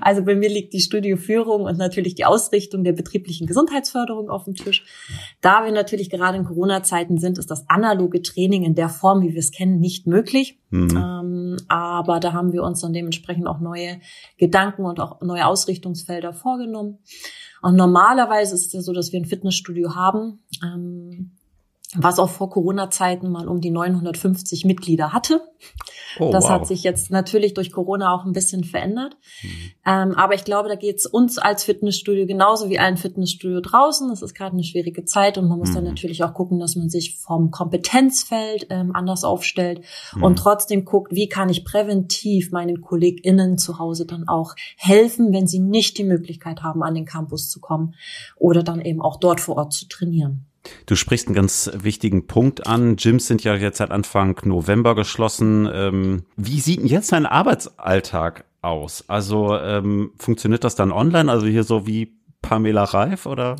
also 0.00 0.24
bei 0.24 0.34
mir 0.34 0.48
liegt 0.48 0.72
die 0.72 0.80
Studioführung 0.80 1.62
und 1.62 1.78
natürlich 1.78 2.14
die 2.14 2.24
Ausrichtung 2.24 2.84
der 2.84 2.92
betrieblichen 2.92 3.46
Gesundheitsförderung 3.46 4.30
auf 4.30 4.44
dem 4.44 4.54
Tisch. 4.54 4.84
Da 5.40 5.64
wir 5.64 5.72
natürlich 5.72 6.10
gerade 6.10 6.38
in 6.38 6.44
Corona-Zeiten 6.44 7.18
sind, 7.18 7.38
ist 7.38 7.50
das 7.50 7.68
analoge 7.68 8.22
Training 8.22 8.64
in 8.64 8.74
der 8.74 8.88
Form, 8.88 9.22
wie 9.22 9.32
wir 9.32 9.40
es 9.40 9.50
kennen, 9.50 9.78
nicht 9.80 10.06
möglich. 10.06 10.58
Mhm. 10.70 10.96
Ähm, 10.96 11.56
aber 11.68 12.20
da 12.20 12.32
haben 12.32 12.52
wir 12.52 12.62
uns 12.62 12.80
dann 12.80 12.92
dementsprechend 12.92 13.46
auch 13.46 13.60
neue 13.60 14.00
Gedanken 14.38 14.84
und 14.84 15.00
auch 15.00 15.20
neue 15.20 15.46
Ausrichtungsfelder 15.46 16.32
vorgenommen. 16.32 16.98
Und 17.62 17.76
normalerweise 17.76 18.54
ist 18.54 18.66
es 18.66 18.72
ja 18.72 18.82
so, 18.82 18.92
dass 18.92 19.12
wir 19.12 19.20
ein 19.20 19.24
Fitnessstudio 19.24 19.94
haben. 19.94 20.40
Ähm, 20.62 21.33
was 21.96 22.18
auch 22.18 22.30
vor 22.30 22.50
Corona-Zeiten 22.50 23.30
mal 23.30 23.48
um 23.48 23.60
die 23.60 23.70
950 23.70 24.64
Mitglieder 24.64 25.12
hatte. 25.12 25.40
Oh, 26.18 26.30
das 26.30 26.44
wow. 26.44 26.50
hat 26.50 26.66
sich 26.66 26.82
jetzt 26.82 27.10
natürlich 27.10 27.54
durch 27.54 27.72
Corona 27.72 28.14
auch 28.14 28.24
ein 28.24 28.32
bisschen 28.32 28.64
verändert. 28.64 29.16
Mhm. 29.42 29.48
Ähm, 29.86 30.14
aber 30.14 30.34
ich 30.34 30.44
glaube, 30.44 30.68
da 30.68 30.74
geht 30.74 30.96
es 30.96 31.06
uns 31.06 31.38
als 31.38 31.64
Fitnessstudio 31.64 32.26
genauso 32.26 32.68
wie 32.68 32.78
allen 32.78 32.96
Fitnessstudio 32.96 33.60
draußen. 33.60 34.08
Das 34.08 34.22
ist 34.22 34.34
gerade 34.34 34.52
eine 34.52 34.64
schwierige 34.64 35.04
Zeit 35.04 35.38
und 35.38 35.48
man 35.48 35.58
muss 35.58 35.70
mhm. 35.70 35.76
dann 35.76 35.84
natürlich 35.84 36.22
auch 36.22 36.34
gucken, 36.34 36.58
dass 36.58 36.76
man 36.76 36.88
sich 36.88 37.18
vom 37.18 37.50
Kompetenzfeld 37.50 38.66
ähm, 38.70 38.94
anders 38.94 39.24
aufstellt 39.24 39.80
mhm. 40.14 40.22
und 40.22 40.36
trotzdem 40.36 40.84
guckt, 40.84 41.12
wie 41.12 41.28
kann 41.28 41.48
ich 41.48 41.64
präventiv 41.64 42.50
meinen 42.52 42.80
KollegInnen 42.80 43.58
zu 43.58 43.78
Hause 43.78 44.06
dann 44.06 44.28
auch 44.28 44.54
helfen, 44.76 45.32
wenn 45.32 45.46
sie 45.46 45.60
nicht 45.60 45.98
die 45.98 46.04
Möglichkeit 46.04 46.62
haben, 46.62 46.82
an 46.82 46.94
den 46.94 47.04
Campus 47.04 47.48
zu 47.48 47.60
kommen 47.60 47.94
oder 48.36 48.62
dann 48.62 48.80
eben 48.80 49.00
auch 49.00 49.16
dort 49.16 49.40
vor 49.40 49.56
Ort 49.56 49.72
zu 49.72 49.88
trainieren. 49.88 50.46
Du 50.86 50.96
sprichst 50.96 51.28
einen 51.28 51.34
ganz 51.34 51.70
wichtigen 51.74 52.26
Punkt 52.26 52.66
an. 52.66 52.96
Gyms 52.96 53.26
sind 53.26 53.44
ja 53.44 53.54
jetzt 53.54 53.78
seit 53.78 53.90
Anfang 53.90 54.40
November 54.44 54.94
geschlossen. 54.94 55.68
Ähm, 55.72 56.24
wie 56.36 56.60
sieht 56.60 56.80
denn 56.80 56.86
jetzt 56.86 57.12
dein 57.12 57.26
Arbeitsalltag 57.26 58.44
aus? 58.62 59.04
Also 59.08 59.56
ähm, 59.56 60.12
funktioniert 60.18 60.64
das 60.64 60.74
dann 60.74 60.92
online? 60.92 61.30
Also 61.30 61.46
hier 61.46 61.64
so 61.64 61.86
wie 61.86 62.16
Pamela 62.42 62.84
Reif 62.84 63.26
oder? 63.26 63.56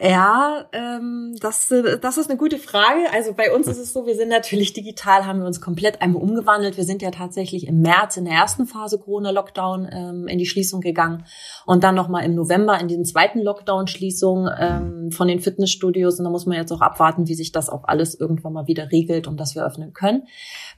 Ja, 0.00 0.66
ähm, 0.70 1.34
das, 1.40 1.74
das 2.00 2.18
ist 2.18 2.30
eine 2.30 2.38
gute 2.38 2.58
Frage. 2.58 3.12
Also 3.12 3.32
bei 3.34 3.52
uns 3.52 3.66
ist 3.66 3.78
es 3.78 3.92
so, 3.92 4.06
wir 4.06 4.14
sind 4.14 4.28
natürlich 4.28 4.72
digital, 4.72 5.26
haben 5.26 5.40
wir 5.40 5.46
uns 5.46 5.60
komplett 5.60 6.00
einmal 6.00 6.22
umgewandelt. 6.22 6.76
Wir 6.76 6.84
sind 6.84 7.02
ja 7.02 7.10
tatsächlich 7.10 7.66
im 7.66 7.80
März 7.80 8.16
in 8.16 8.24
der 8.24 8.34
ersten 8.34 8.66
Phase 8.66 9.00
Corona-Lockdown 9.00 9.88
ähm, 9.90 10.28
in 10.28 10.38
die 10.38 10.46
Schließung 10.46 10.82
gegangen 10.82 11.24
und 11.66 11.82
dann 11.82 11.96
nochmal 11.96 12.24
im 12.24 12.36
November 12.36 12.80
in 12.80 12.86
den 12.86 13.04
zweiten 13.04 13.40
Lockdown-Schließung 13.40 14.48
ähm, 14.56 15.10
von 15.10 15.26
den 15.26 15.40
Fitnessstudios. 15.40 16.20
Und 16.20 16.26
da 16.26 16.30
muss 16.30 16.46
man 16.46 16.56
jetzt 16.56 16.70
auch 16.70 16.80
abwarten, 16.80 17.26
wie 17.26 17.34
sich 17.34 17.50
das 17.50 17.68
auch 17.68 17.82
alles 17.82 18.14
irgendwann 18.14 18.52
mal 18.52 18.68
wieder 18.68 18.92
regelt 18.92 19.26
und 19.26 19.40
dass 19.40 19.56
wir 19.56 19.66
öffnen 19.66 19.94
können. 19.94 20.28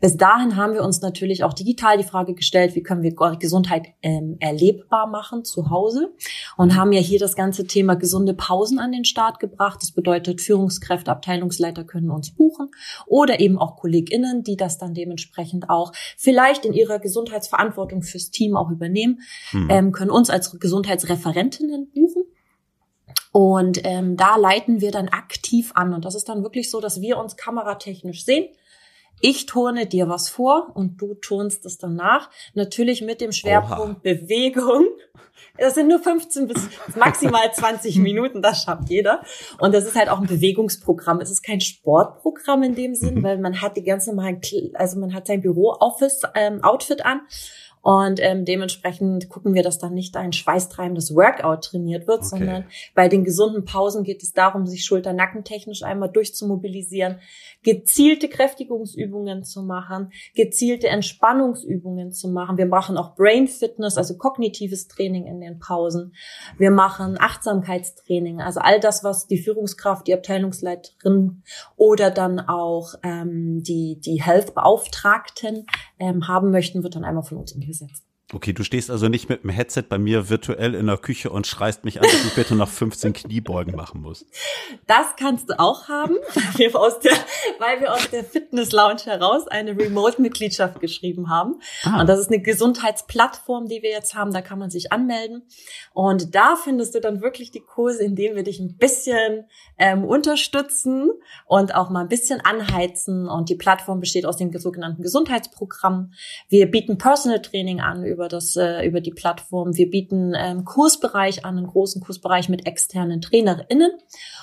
Bis 0.01 0.17
dahin 0.17 0.57
haben 0.57 0.73
wir 0.73 0.83
uns 0.83 1.03
natürlich 1.03 1.45
auch 1.45 1.53
digital 1.53 1.99
die 1.99 2.05
Frage 2.05 2.33
gestellt, 2.33 2.75
wie 2.75 2.83
können 2.83 3.03
wir 3.03 3.15
Gesundheit 3.39 3.89
ähm, 4.01 4.39
erlebbar 4.41 5.07
machen 5.09 5.45
zu 5.45 5.69
Hause 5.69 6.15
und 6.57 6.75
haben 6.75 6.93
ja 6.93 7.01
hier 7.01 7.19
das 7.19 7.37
ganze 7.37 7.67
Thema 7.67 7.97
gesunde 7.97 8.33
Pausen 8.33 8.79
an 8.79 8.93
den 8.93 9.05
Start 9.11 9.41
gebracht. 9.41 9.81
Das 9.83 9.93
bedeutet, 9.93 10.41
Führungskräfte, 10.41 11.11
Abteilungsleiter 11.11 11.85
können 11.85 12.11
uns 12.11 12.35
buchen 12.35 12.71
oder 13.07 13.41
eben 13.41 13.59
auch 13.59 13.77
KollegInnen, 13.77 14.43
die 14.43 14.57
das 14.57 14.79
dann 14.79 14.95
dementsprechend 14.95 15.69
auch 15.69 15.93
vielleicht 16.17 16.65
in 16.65 16.73
ihrer 16.73 16.99
Gesundheitsverantwortung 16.99 18.03
fürs 18.03 18.31
Team 18.31 18.57
auch 18.57 18.71
übernehmen, 18.71 19.21
mhm. 19.53 19.69
ähm, 19.71 19.93
können 19.93 20.11
uns 20.11 20.31
als 20.31 20.59
Gesundheitsreferentinnen 20.59 21.91
buchen. 21.91 22.23
Und 23.33 23.81
ähm, 23.85 24.17
da 24.17 24.37
leiten 24.37 24.81
wir 24.81 24.91
dann 24.91 25.09
aktiv 25.09 25.73
an. 25.75 25.95
Und 25.95 26.05
das 26.05 26.15
ist 26.15 26.29
dann 26.29 26.43
wirklich 26.43 26.71
so, 26.71 26.81
dass 26.81 27.01
wir 27.01 27.19
uns 27.19 27.37
kameratechnisch 27.37 28.25
sehen. 28.25 28.49
Ich 29.21 29.47
turne 29.47 29.87
dir 29.87 30.09
was 30.09 30.29
vor 30.29 30.71
und 30.75 31.01
du 31.01 31.15
turnst 31.15 31.67
es 31.67 31.79
danach. 31.79 32.31
Natürlich 32.55 33.03
mit 33.03 33.21
dem 33.21 33.33
Schwerpunkt 33.33 33.97
Oha. 33.97 34.01
Bewegung. 34.03 34.87
Das 35.59 35.75
sind 35.75 35.89
nur 35.89 35.99
15 35.99 36.47
bis 36.47 36.69
maximal 36.97 37.53
20 37.53 37.99
Minuten, 37.99 38.41
das 38.41 38.63
schafft 38.63 38.89
jeder. 38.89 39.23
Und 39.59 39.75
das 39.75 39.85
ist 39.85 39.95
halt 39.95 40.09
auch 40.09 40.21
ein 40.21 40.27
Bewegungsprogramm. 40.27 41.21
Es 41.21 41.31
ist 41.31 41.43
kein 41.43 41.61
Sportprogramm 41.61 42.63
in 42.63 42.75
dem 42.75 42.95
Sinn, 42.95 43.17
mhm. 43.17 43.23
weil 43.23 43.39
man 43.39 43.61
hat 43.61 43.77
die 43.77 43.85
ganze 43.85 44.11
normalen, 44.11 44.41
also 44.75 44.99
man 44.99 45.13
hat 45.13 45.27
sein 45.27 45.43
Büro-Office-Outfit 45.43 47.01
ähm, 47.01 47.07
an 47.07 47.21
und 47.83 48.21
ähm, 48.21 48.45
dementsprechend 48.45 49.31
gucken 49.31 49.55
wir, 49.55 49.63
dass 49.63 49.79
dann 49.79 49.95
nicht 49.95 50.17
ein 50.17 50.33
schweißtreibendes 50.33 51.15
Workout 51.15 51.65
trainiert 51.65 52.07
wird, 52.07 52.21
okay. 52.21 52.29
sondern 52.29 52.65
bei 52.95 53.09
den 53.09 53.25
gesunden 53.25 53.65
Pausen 53.65 54.05
geht 54.05 54.23
es 54.23 54.35
darum, 54.35 54.67
sich 54.67 54.85
schulter-nackentechnisch 54.85 55.83
einmal 55.83 56.11
durchzumobilisieren, 56.11 57.21
gezielte 57.63 58.29
Kräftigungsübungen 58.29 59.45
zu 59.45 59.63
machen, 59.63 60.13
gezielte 60.35 60.89
Entspannungsübungen 60.89 62.13
zu 62.13 62.29
machen. 62.29 62.59
Wir 62.59 62.67
machen 62.67 62.99
auch 62.99 63.15
Brain 63.15 63.49
Fitness, 63.49 63.97
also 63.97 64.19
kognitives 64.19 64.87
Training 64.89 65.27
in 65.27 65.41
den 65.41 65.59
Pausen. 65.59 66.15
Wir 66.59 66.71
machen 66.71 67.17
Achtsamkeitstraining, 67.19 68.43
also 68.43 68.61
all 68.61 68.81
das, 68.81 69.05
was 69.05 69.27
die 69.27 69.39
Führungskraft, 69.39 70.07
die 70.07 70.15
Abteilungsleiterin 70.15 71.43
oder 71.77 72.11
dann 72.11 72.41
auch 72.41 72.95
ähm, 73.03 73.63
die, 73.63 73.99
die 74.01 74.23
Health-Beauftragten 74.23 75.67
ähm, 76.01 76.27
haben 76.27 76.51
möchten, 76.51 76.83
wird 76.83 76.97
dann 76.97 77.05
einmal 77.05 77.23
von 77.23 77.39
uns 77.39 77.53
umgesetzt. 77.53 78.10
Okay, 78.33 78.53
du 78.53 78.63
stehst 78.63 78.91
also 78.91 79.09
nicht 79.09 79.29
mit 79.29 79.43
dem 79.43 79.51
Headset 79.51 79.83
bei 79.89 79.99
mir 79.99 80.31
virtuell 80.31 80.77
in 80.77 80.87
der 80.87 80.99
Küche 80.99 81.31
und 81.31 81.49
schreist 81.49 81.85
mich 81.85 82.01
an, 82.01 82.05
dass 82.05 82.25
ich 82.25 82.35
bitte 82.35 82.55
noch 82.55 82.69
15 82.69 83.13
Kniebeugen 83.13 83.75
machen 83.75 84.03
muss. 84.03 84.25
Das 84.87 85.17
kannst 85.19 85.51
du 85.51 85.59
auch 85.59 85.89
haben, 85.89 86.15
weil 86.35 86.73
wir 86.73 86.81
aus 86.81 87.01
der, 87.01 87.13
weil 87.59 87.81
wir 87.81 87.93
aus 87.93 88.09
der 88.11 88.23
Fitness 88.23 88.71
Lounge 88.71 89.01
heraus 89.05 89.49
eine 89.49 89.77
Remote-Mitgliedschaft 89.77 90.81
geschrieben 90.81 91.29
haben. 91.29 91.57
Ah. 91.83 92.01
Und 92.01 92.09
das 92.09 92.21
ist 92.21 92.29
eine 92.29 92.41
Gesundheitsplattform, 92.41 93.67
die 93.67 93.83
wir 93.83 93.91
jetzt 93.91 94.15
haben. 94.15 94.33
Da 94.33 94.43
kann 94.43 94.61
man 94.61 94.71
sich 94.71 94.93
anmelden. 94.93 95.43
Und 95.93 96.35
da 96.37 96.55
findest 96.55 96.95
du 96.95 97.01
dann 97.01 97.23
wirklich 97.23 97.51
die 97.51 97.61
Kurse, 97.61 98.05
in 98.05 98.15
denen 98.15 98.37
wir 98.37 98.45
dich 98.45 98.61
ein 98.61 98.77
bisschen 98.77 99.47
ähm, 99.77 100.05
unterstützen 100.05 101.11
und 101.47 101.75
auch 101.75 101.91
mal 101.91 102.03
ein 102.03 102.09
bisschen 102.09 102.41
anheizen. 102.41 103.29
Und 103.29 103.49
die 103.49 103.57
Plattform 103.57 103.99
besteht 103.99 104.25
aus 104.25 104.37
dem 104.37 104.57
sogenannten 104.57 105.03
Gesundheitsprogramm. 105.03 106.13
Wir 106.49 106.71
bieten 106.71 106.97
Personal 106.97 107.43
Training 107.43 107.81
an 107.81 108.05
über 108.05 108.20
das 108.29 108.57
äh, 108.57 108.87
über 108.87 109.01
die 109.01 109.11
Plattform. 109.11 109.77
Wir 109.77 109.91
bieten 109.91 110.33
ähm, 110.37 110.65
Kursbereich 110.65 111.45
an, 111.45 111.57
einen 111.57 111.67
großen 111.67 112.03
Kursbereich 112.03 112.49
mit 112.49 112.67
externen 112.67 113.21
TrainerInnen. 113.21 113.93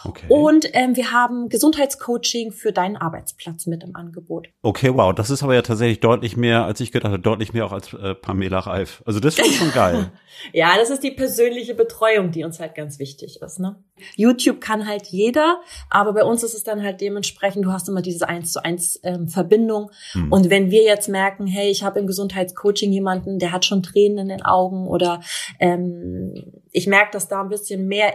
Okay. 0.03 0.25
Und 0.29 0.67
ähm, 0.73 0.95
wir 0.95 1.11
haben 1.11 1.49
Gesundheitscoaching 1.49 2.51
für 2.51 2.71
deinen 2.71 2.95
Arbeitsplatz 2.95 3.65
mit 3.65 3.83
im 3.83 3.95
Angebot. 3.95 4.47
Okay, 4.61 4.91
wow, 4.93 5.13
das 5.13 5.29
ist 5.29 5.43
aber 5.43 5.55
ja 5.55 5.61
tatsächlich 5.61 5.99
deutlich 5.99 6.37
mehr, 6.37 6.65
als 6.65 6.79
ich 6.79 6.91
gedacht 6.91 7.11
habe, 7.11 7.21
deutlich 7.21 7.53
mehr 7.53 7.65
auch 7.65 7.71
als 7.71 7.93
äh, 7.93 8.15
Pamela 8.15 8.59
Reif. 8.59 9.03
Also 9.05 9.19
das 9.19 9.37
ist 9.37 9.55
schon 9.55 9.71
geil. 9.71 10.11
ja, 10.53 10.75
das 10.77 10.89
ist 10.89 11.03
die 11.03 11.11
persönliche 11.11 11.75
Betreuung, 11.75 12.31
die 12.31 12.43
uns 12.43 12.59
halt 12.59 12.75
ganz 12.75 12.99
wichtig 12.99 13.41
ist. 13.41 13.59
Ne? 13.59 13.75
YouTube 14.15 14.61
kann 14.61 14.87
halt 14.87 15.07
jeder, 15.07 15.61
aber 15.89 16.13
bei 16.13 16.23
uns 16.23 16.43
ist 16.43 16.53
es 16.53 16.63
dann 16.63 16.83
halt 16.83 17.01
dementsprechend, 17.01 17.65
du 17.65 17.71
hast 17.71 17.89
immer 17.89 18.01
diese 18.01 18.27
eins 18.27 18.51
zu 18.51 18.63
eins 18.63 18.99
ähm, 19.03 19.27
Verbindung. 19.27 19.91
Hm. 20.11 20.31
Und 20.31 20.49
wenn 20.49 20.71
wir 20.71 20.83
jetzt 20.83 21.09
merken, 21.09 21.47
hey, 21.47 21.69
ich 21.69 21.83
habe 21.83 21.99
im 21.99 22.07
Gesundheitscoaching 22.07 22.91
jemanden, 22.91 23.39
der 23.39 23.51
hat 23.51 23.65
schon 23.65 23.83
Tränen 23.83 24.17
in 24.17 24.29
den 24.29 24.45
Augen 24.45 24.87
oder 24.87 25.21
ähm, 25.59 26.33
ich 26.71 26.87
merke, 26.87 27.11
dass 27.11 27.27
da 27.27 27.41
ein 27.41 27.49
bisschen 27.49 27.87
mehr, 27.87 28.13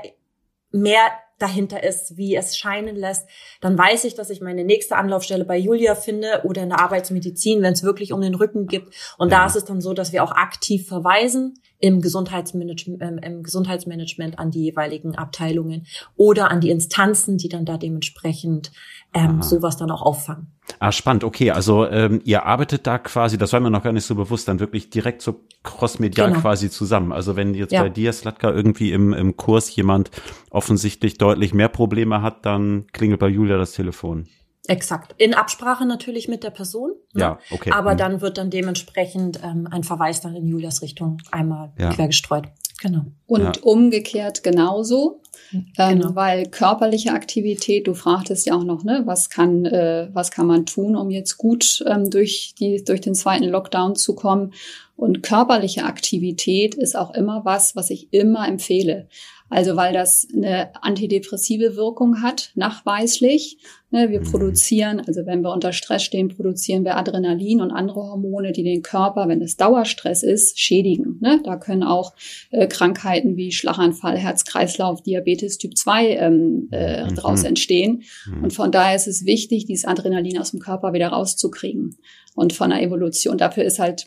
mehr 0.71 1.11
dahinter 1.43 1.83
ist, 1.83 2.17
wie 2.17 2.37
es 2.37 2.57
scheinen 2.57 2.95
lässt, 2.95 3.29
dann 3.61 3.77
weiß 3.77 4.05
ich, 4.05 4.15
dass 4.15 4.31
ich 4.31 4.41
meine 4.41 4.65
nächste 4.65 4.97
Anlaufstelle 4.97 5.45
bei 5.45 5.59
Julia 5.59 5.95
finde 5.97 6.43
oder 6.45 6.63
in 6.63 6.69
der 6.69 6.81
Arbeitsmedizin, 6.81 7.63
wenn 7.63 7.73
es 7.73 7.83
wirklich 7.83 8.13
um 8.13 8.21
den 8.21 8.37
Rücken 8.37 8.67
gibt. 8.67 8.95
Und 9.19 9.31
ja. 9.31 9.39
da 9.39 9.47
ist 9.47 9.57
es 9.57 9.65
dann 9.65 9.81
so, 9.81 9.93
dass 9.93 10.13
wir 10.13 10.23
auch 10.23 10.33
aktiv 10.33 10.87
verweisen 10.87 11.55
im 11.83 12.01
Gesundheitsmanagement, 12.01 13.03
ähm, 13.03 13.19
im 13.19 13.43
Gesundheitsmanagement 13.43 14.39
an 14.39 14.53
die 14.53 14.63
jeweiligen 14.63 15.17
Abteilungen 15.17 15.85
oder 16.17 16.51
an 16.51 16.61
die 16.61 16.71
Instanzen, 16.71 17.39
die 17.39 17.49
dann 17.49 17.65
da 17.65 17.77
dementsprechend 17.77 18.71
ähm, 19.13 19.43
sowas 19.43 19.77
dann 19.77 19.91
auch 19.91 20.01
auffangen. 20.01 20.47
Ah, 20.79 20.93
spannend. 20.93 21.25
Okay, 21.25 21.51
also 21.51 21.87
ähm, 21.89 22.21
ihr 22.25 22.47
arbeitet 22.47 22.87
da 22.87 22.99
quasi, 22.99 23.37
das 23.37 23.53
war 23.53 23.59
mir 23.59 23.71
noch 23.71 23.83
gar 23.83 23.93
nicht 23.93 24.07
so 24.07 24.15
bewusst, 24.15 24.47
dann 24.47 24.61
wirklich 24.61 24.91
direkt 24.91 25.23
so 25.23 25.41
crossmedial 25.65 26.29
genau. 26.29 26.41
quasi 26.41 26.71
zusammen. 26.71 27.13
Also 27.13 27.35
wenn 27.35 27.53
jetzt 27.53 27.73
ja. 27.73 27.83
bei 27.83 27.89
dir, 27.89 28.13
Slatka, 28.13 28.51
irgendwie 28.51 28.93
im, 28.93 29.13
im 29.13 29.37
Kurs 29.37 29.75
jemand 29.75 30.13
offensichtlich 30.51 31.19
deutlich 31.19 31.53
mehr 31.53 31.69
Probleme 31.69 32.23
hat, 32.23 32.47
dann 32.47 32.87
klingelt 32.93 33.19
bei 33.19 33.29
Julia 33.29 33.59
das 33.59 33.73
Telefon. 33.73 34.29
Exakt. 34.69 35.15
In 35.19 35.35
Absprache 35.35 35.85
natürlich 35.87 36.29
mit 36.29 36.45
der 36.45 36.51
Person. 36.51 36.93
Ne? 37.15 37.21
Ja, 37.21 37.39
okay. 37.51 37.73
Aber 37.73 37.95
mhm. 37.95 37.99
dann 37.99 38.21
wird 38.21 38.39
dann 38.39 38.51
dementsprechend 38.51 39.41
ähm, 39.43 39.67
ein 39.71 39.83
Verweis 39.83 40.21
dann 40.21 40.37
in 40.37 40.47
Julias 40.47 40.83
Richtung 40.83 41.19
einmal 41.33 41.73
ja. 41.79 41.91
quer 41.91 42.07
gestreut. 42.07 42.45
Genau. 42.81 43.07
Und 43.27 43.43
ja. 43.43 43.63
umgekehrt 43.63 44.43
genauso. 44.43 45.21
Ähm, 45.53 45.99
genau. 46.01 46.15
Weil 46.15 46.47
körperliche 46.47 47.13
Aktivität, 47.13 47.87
du 47.87 47.95
fragtest 47.95 48.47
ja 48.47 48.55
auch 48.55 48.65
noch, 48.65 48.85
ne, 48.85 49.03
was 49.05 49.31
kann, 49.31 49.65
äh, 49.67 50.09
was 50.13 50.31
kann 50.31 50.47
man 50.47 50.67
tun, 50.67 50.97
um 50.97 51.11
jetzt 51.11 51.37
gut 51.37 51.85
ähm, 51.87 52.11
durch 52.11 52.55
die, 52.59 52.83
durch 52.85 53.01
den 53.01 53.15
zweiten 53.15 53.45
Lockdown 53.45 53.97
zu 53.97 54.15
kommen? 54.15 54.53
Und 54.97 55.23
körperliche 55.23 55.85
Aktivität 55.85 56.75
ist 56.75 56.97
auch 56.97 57.13
immer 57.15 57.45
was, 57.45 57.75
was 57.75 57.91
ich 57.91 58.13
immer 58.13 58.47
empfehle. 58.47 59.09
Also 59.53 59.77
weil 59.77 59.93
das 59.93 60.27
eine 60.35 60.71
antidepressive 60.83 61.77
Wirkung 61.77 62.23
hat, 62.23 62.53
nachweislich. 62.55 63.59
Ne, 63.91 64.09
wir 64.09 64.21
mhm. 64.21 64.31
produzieren, 64.31 65.03
also 65.07 65.27
wenn 65.27 65.43
wir 65.43 65.53
unter 65.53 65.75
Stress 65.75 66.03
stehen, 66.03 66.29
produzieren 66.29 66.83
wir 66.83 66.97
Adrenalin 66.97 67.61
und 67.61 67.71
andere 67.71 68.01
Hormone, 68.01 68.53
die 68.53 68.63
den 68.63 68.81
Körper, 68.81 69.29
wenn 69.29 69.43
es 69.43 69.59
Dauerstress 69.59 70.23
ist, 70.23 70.59
schädigen. 70.59 71.19
Ne? 71.21 71.43
Da 71.45 71.57
können 71.57 71.83
auch 71.83 72.15
äh, 72.51 72.67
Krankheiten 72.67 73.37
wie 73.37 73.53
Schlaganfall, 73.53 74.17
Herz-Kreislauf, 74.17 75.03
Diabetes 75.03 75.59
Typ 75.59 75.77
2 75.77 76.17
ähm, 76.17 76.69
äh, 76.73 77.05
mhm. 77.05 77.15
daraus 77.15 77.45
entstehen. 77.45 78.05
Mhm. 78.25 78.45
Und 78.45 78.55
von 78.55 78.73
daher 78.73 78.97
ist 78.97 79.07
es 79.07 79.27
wichtig, 79.27 79.67
dieses 79.67 79.85
Adrenalin 79.85 80.39
aus 80.39 80.53
dem 80.53 80.61
Körper 80.61 80.95
wieder 80.95 81.09
rauszukriegen. 81.09 81.99
Und 82.35 82.55
von 82.55 82.71
der 82.71 82.81
Evolution, 82.81 83.37
dafür 83.37 83.65
ist 83.65 83.79
halt 83.79 84.07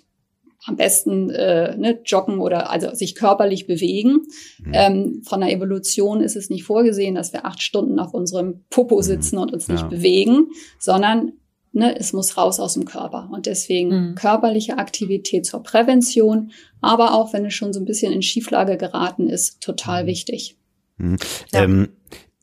am 0.66 0.76
besten 0.76 1.30
äh, 1.30 1.76
ne, 1.78 2.00
joggen 2.06 2.40
oder 2.40 2.70
also 2.70 2.94
sich 2.94 3.16
körperlich 3.16 3.68
bewegen. 3.68 4.22
Mhm. 4.64 4.72
Ähm, 4.74 5.22
von 5.24 5.42
der 5.42 5.52
Evolution 5.52 6.22
ist 6.22 6.36
es 6.36 6.50
nicht 6.50 6.64
vorgesehen, 6.64 7.16
dass 7.16 7.34
wir 7.34 7.46
acht 7.46 7.62
Stunden 7.62 8.00
auf 8.00 8.14
unserem 8.14 8.64
Popo 8.70 8.98
mhm. 8.98 9.02
sitzen 9.04 9.38
und 9.38 9.54
uns 9.54 9.68
nicht 9.68 9.84
ja. 9.84 9.88
bewegen, 9.88 10.48
sondern 10.80 11.34
ne, 11.72 11.96
es 11.98 12.14
muss 12.14 12.38
raus 12.38 12.60
aus 12.60 12.74
dem 12.74 12.86
Körper. 12.86 13.30
Und 13.32 13.46
deswegen 13.46 14.10
mhm. 14.10 14.16
körperliche 14.16 14.78
Aktivität 14.78 15.46
zur 15.46 15.62
Prävention, 15.62 16.52
aber 16.82 17.14
auch 17.14 17.34
wenn 17.34 17.46
es 17.46 17.54
schon 17.54 17.74
so 17.74 17.80
ein 17.80 17.86
bisschen 17.86 18.12
in 18.12 18.22
Schieflage 18.22 18.78
geraten 18.78 19.30
ist, 19.30 19.62
total 19.62 20.04
mhm. 20.04 20.08
wichtig. 20.08 20.58
Mhm. 20.98 21.18
Ja. 21.52 21.64
Ähm, 21.64 21.90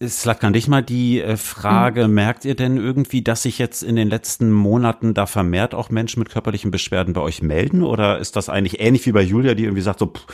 Slatkan, 0.08 0.52
dich 0.52 0.68
mal 0.68 0.82
die 0.82 1.20
äh, 1.20 1.36
Frage, 1.36 2.08
mhm. 2.08 2.14
merkt 2.14 2.44
ihr 2.44 2.56
denn 2.56 2.76
irgendwie, 2.76 3.22
dass 3.22 3.42
sich 3.42 3.58
jetzt 3.58 3.82
in 3.82 3.96
den 3.96 4.08
letzten 4.08 4.50
Monaten 4.50 5.14
da 5.14 5.26
vermehrt 5.26 5.74
auch 5.74 5.90
Menschen 5.90 6.20
mit 6.20 6.30
körperlichen 6.30 6.70
Beschwerden 6.70 7.14
bei 7.14 7.20
euch 7.20 7.42
melden? 7.42 7.82
Oder 7.82 8.18
ist 8.18 8.36
das 8.36 8.48
eigentlich 8.48 8.80
ähnlich 8.80 9.06
wie 9.06 9.12
bei 9.12 9.22
Julia, 9.22 9.54
die 9.54 9.64
irgendwie 9.64 9.82
sagt, 9.82 10.00
so, 10.00 10.06
pff, 10.06 10.26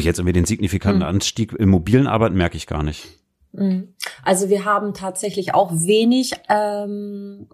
jetzt 0.00 0.18
irgendwie 0.18 0.32
den 0.32 0.44
signifikanten 0.44 1.02
mhm. 1.02 1.08
Anstieg 1.08 1.52
im 1.52 1.70
mobilen 1.70 2.06
Arbeiten 2.06 2.36
merke 2.36 2.56
ich 2.56 2.66
gar 2.66 2.82
nicht? 2.82 3.18
Mhm. 3.52 3.94
Also 4.24 4.48
wir 4.48 4.64
haben 4.64 4.94
tatsächlich 4.94 5.54
auch 5.54 5.72
wenig 5.72 6.32
ähm, 6.48 7.48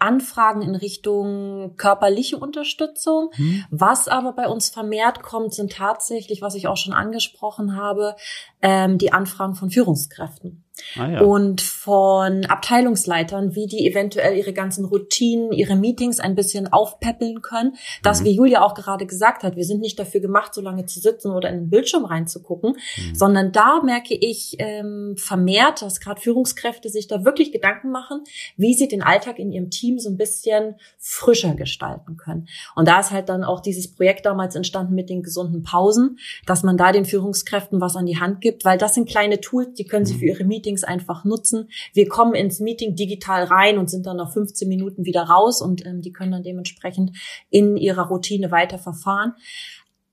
Anfragen 0.00 0.62
in 0.62 0.74
Richtung 0.74 1.76
körperliche 1.76 2.38
Unterstützung. 2.38 3.30
Hm. 3.34 3.64
Was 3.70 4.08
aber 4.08 4.32
bei 4.32 4.48
uns 4.48 4.70
vermehrt 4.70 5.22
kommt, 5.22 5.54
sind 5.54 5.72
tatsächlich, 5.72 6.42
was 6.42 6.54
ich 6.54 6.66
auch 6.66 6.78
schon 6.78 6.94
angesprochen 6.94 7.76
habe, 7.76 8.16
ähm, 8.62 8.98
die 8.98 9.12
Anfragen 9.12 9.54
von 9.54 9.70
Führungskräften 9.70 10.64
ah, 10.96 11.10
ja. 11.10 11.20
und 11.20 11.60
von 11.60 12.44
Abteilungsleitern, 12.46 13.54
wie 13.54 13.66
die 13.66 13.86
eventuell 13.86 14.36
ihre 14.36 14.52
ganzen 14.52 14.84
Routinen, 14.84 15.52
ihre 15.52 15.76
Meetings 15.76 16.20
ein 16.20 16.34
bisschen 16.34 16.72
aufpäppeln 16.72 17.42
können. 17.42 17.74
Das, 18.02 18.20
mhm. 18.20 18.24
wie 18.26 18.32
Julia 18.32 18.62
auch 18.62 18.74
gerade 18.74 19.06
gesagt 19.06 19.42
hat, 19.42 19.56
wir 19.56 19.64
sind 19.64 19.80
nicht 19.80 19.98
dafür 19.98 20.20
gemacht, 20.20 20.54
so 20.54 20.60
lange 20.60 20.86
zu 20.86 21.00
sitzen 21.00 21.32
oder 21.32 21.48
in 21.48 21.56
den 21.56 21.70
Bildschirm 21.70 22.04
reinzugucken, 22.04 22.72
mhm. 22.72 23.14
sondern 23.14 23.52
da 23.52 23.82
merke 23.82 24.14
ich 24.14 24.56
ähm, 24.58 25.14
vermehrt, 25.16 25.82
dass 25.82 26.00
gerade 26.00 26.20
Führungskräfte 26.20 26.88
sich 26.88 27.08
da 27.08 27.24
wirklich 27.24 27.52
Gedanken 27.52 27.90
machen, 27.90 28.22
wie 28.56 28.74
sie 28.74 28.88
den 28.88 29.02
Alltag 29.02 29.38
in 29.38 29.52
ihrem 29.52 29.70
Team 29.70 29.98
so 29.98 30.08
ein 30.08 30.16
bisschen 30.16 30.76
frischer 30.98 31.54
gestalten 31.54 32.16
können. 32.16 32.48
Und 32.74 32.88
da 32.88 33.00
ist 33.00 33.10
halt 33.10 33.28
dann 33.28 33.44
auch 33.44 33.60
dieses 33.60 33.92
Projekt 33.94 34.26
damals 34.26 34.54
entstanden 34.54 34.94
mit 34.94 35.10
den 35.10 35.22
gesunden 35.22 35.62
Pausen, 35.62 36.18
dass 36.46 36.62
man 36.62 36.76
da 36.76 36.92
den 36.92 37.04
Führungskräften 37.04 37.80
was 37.80 37.96
an 37.96 38.06
die 38.06 38.18
Hand 38.18 38.40
gibt, 38.40 38.64
weil 38.64 38.78
das 38.78 38.94
sind 38.94 39.08
kleine 39.08 39.40
Tools, 39.40 39.74
die 39.74 39.84
können 39.84 40.06
sie 40.06 40.14
für 40.14 40.24
mhm. 40.24 40.28
ihre 40.28 40.44
Meetings 40.44 40.69
Meetings 40.70 40.84
einfach 40.84 41.24
nutzen. 41.24 41.68
Wir 41.92 42.08
kommen 42.08 42.34
ins 42.34 42.60
Meeting 42.60 42.94
digital 42.94 43.44
rein 43.44 43.78
und 43.78 43.90
sind 43.90 44.06
dann 44.06 44.16
nach 44.16 44.32
15 44.32 44.68
Minuten 44.68 45.04
wieder 45.04 45.24
raus 45.24 45.60
und 45.60 45.84
ähm, 45.84 46.00
die 46.00 46.12
können 46.12 46.32
dann 46.32 46.42
dementsprechend 46.42 47.16
in 47.50 47.76
ihrer 47.76 48.06
Routine 48.08 48.50
weiter 48.50 48.78
verfahren. 48.78 49.34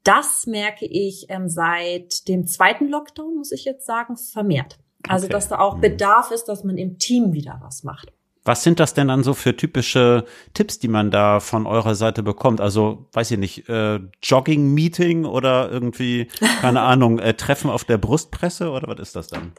Das 0.03 0.47
merke 0.47 0.85
ich 0.85 1.27
ähm, 1.29 1.49
seit 1.49 2.27
dem 2.27 2.47
zweiten 2.47 2.87
Lockdown, 2.87 3.35
muss 3.35 3.51
ich 3.51 3.65
jetzt 3.65 3.85
sagen, 3.85 4.17
vermehrt. 4.17 4.79
Also, 5.07 5.25
okay. 5.25 5.33
dass 5.33 5.49
da 5.49 5.59
auch 5.59 5.77
mhm. 5.77 5.81
Bedarf 5.81 6.31
ist, 6.31 6.45
dass 6.45 6.63
man 6.63 6.77
im 6.77 6.97
Team 6.97 7.33
wieder 7.33 7.59
was 7.61 7.83
macht. 7.83 8.11
Was 8.47 8.63
sind 8.63 8.79
das 8.79 8.93
denn 8.93 9.09
dann 9.09 9.23
so 9.23 9.33
für 9.33 9.57
typische 9.57 10.23
Tipps, 10.53 10.79
die 10.79 10.87
man 10.87 11.11
da 11.11 11.41
von 11.41 11.67
eurer 11.67 11.95
Seite 11.95 12.23
bekommt? 12.23 12.61
Also, 12.61 13.05
weiß 13.11 13.31
ich 13.31 13.37
nicht, 13.37 13.67
äh, 13.67 13.99
Jogging-Meeting 14.23 15.25
oder 15.25 15.69
irgendwie, 15.69 16.29
keine 16.61 16.79
Ahnung, 16.83 17.19
äh, 17.19 17.33
Treffen 17.33 17.69
auf 17.69 17.83
der 17.83 17.97
Brustpresse 17.97 18.69
oder 18.71 18.87
was 18.87 18.99
ist 19.01 19.17
das 19.17 19.27
dann? 19.27 19.51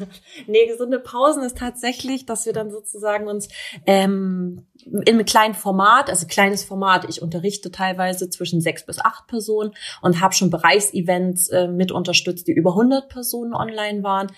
nee, 0.46 0.66
gesunde 0.66 1.00
Pausen 1.00 1.42
ist 1.42 1.58
tatsächlich, 1.58 2.24
dass 2.24 2.46
wir 2.46 2.54
dann 2.54 2.70
sozusagen 2.70 3.28
uns 3.28 3.50
ähm, 3.84 4.66
in 4.86 5.06
einem 5.06 5.26
kleinen 5.26 5.54
Format, 5.54 6.08
also 6.08 6.26
kleines 6.26 6.64
Format, 6.64 7.06
ich 7.10 7.20
unterrichte 7.20 7.70
teilweise 7.70 8.30
zwischen 8.30 8.62
sechs 8.62 8.86
bis 8.86 9.00
acht 9.00 9.26
Personen 9.26 9.72
und 10.00 10.22
habe 10.22 10.32
schon 10.32 10.48
Bereichsevents 10.48 11.48
äh, 11.48 11.68
mit 11.68 11.92
unterstützt, 11.92 12.48
die 12.48 12.52
über 12.52 12.70
100 12.70 13.10
Personen 13.10 13.52
online 13.52 14.02
waren. 14.02 14.28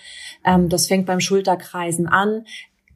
Ähm, 0.43 0.67
das 0.67 0.87
fängt 0.87 1.05
beim 1.05 1.21
Schulterkreisen 1.21 2.09
an 2.09 2.43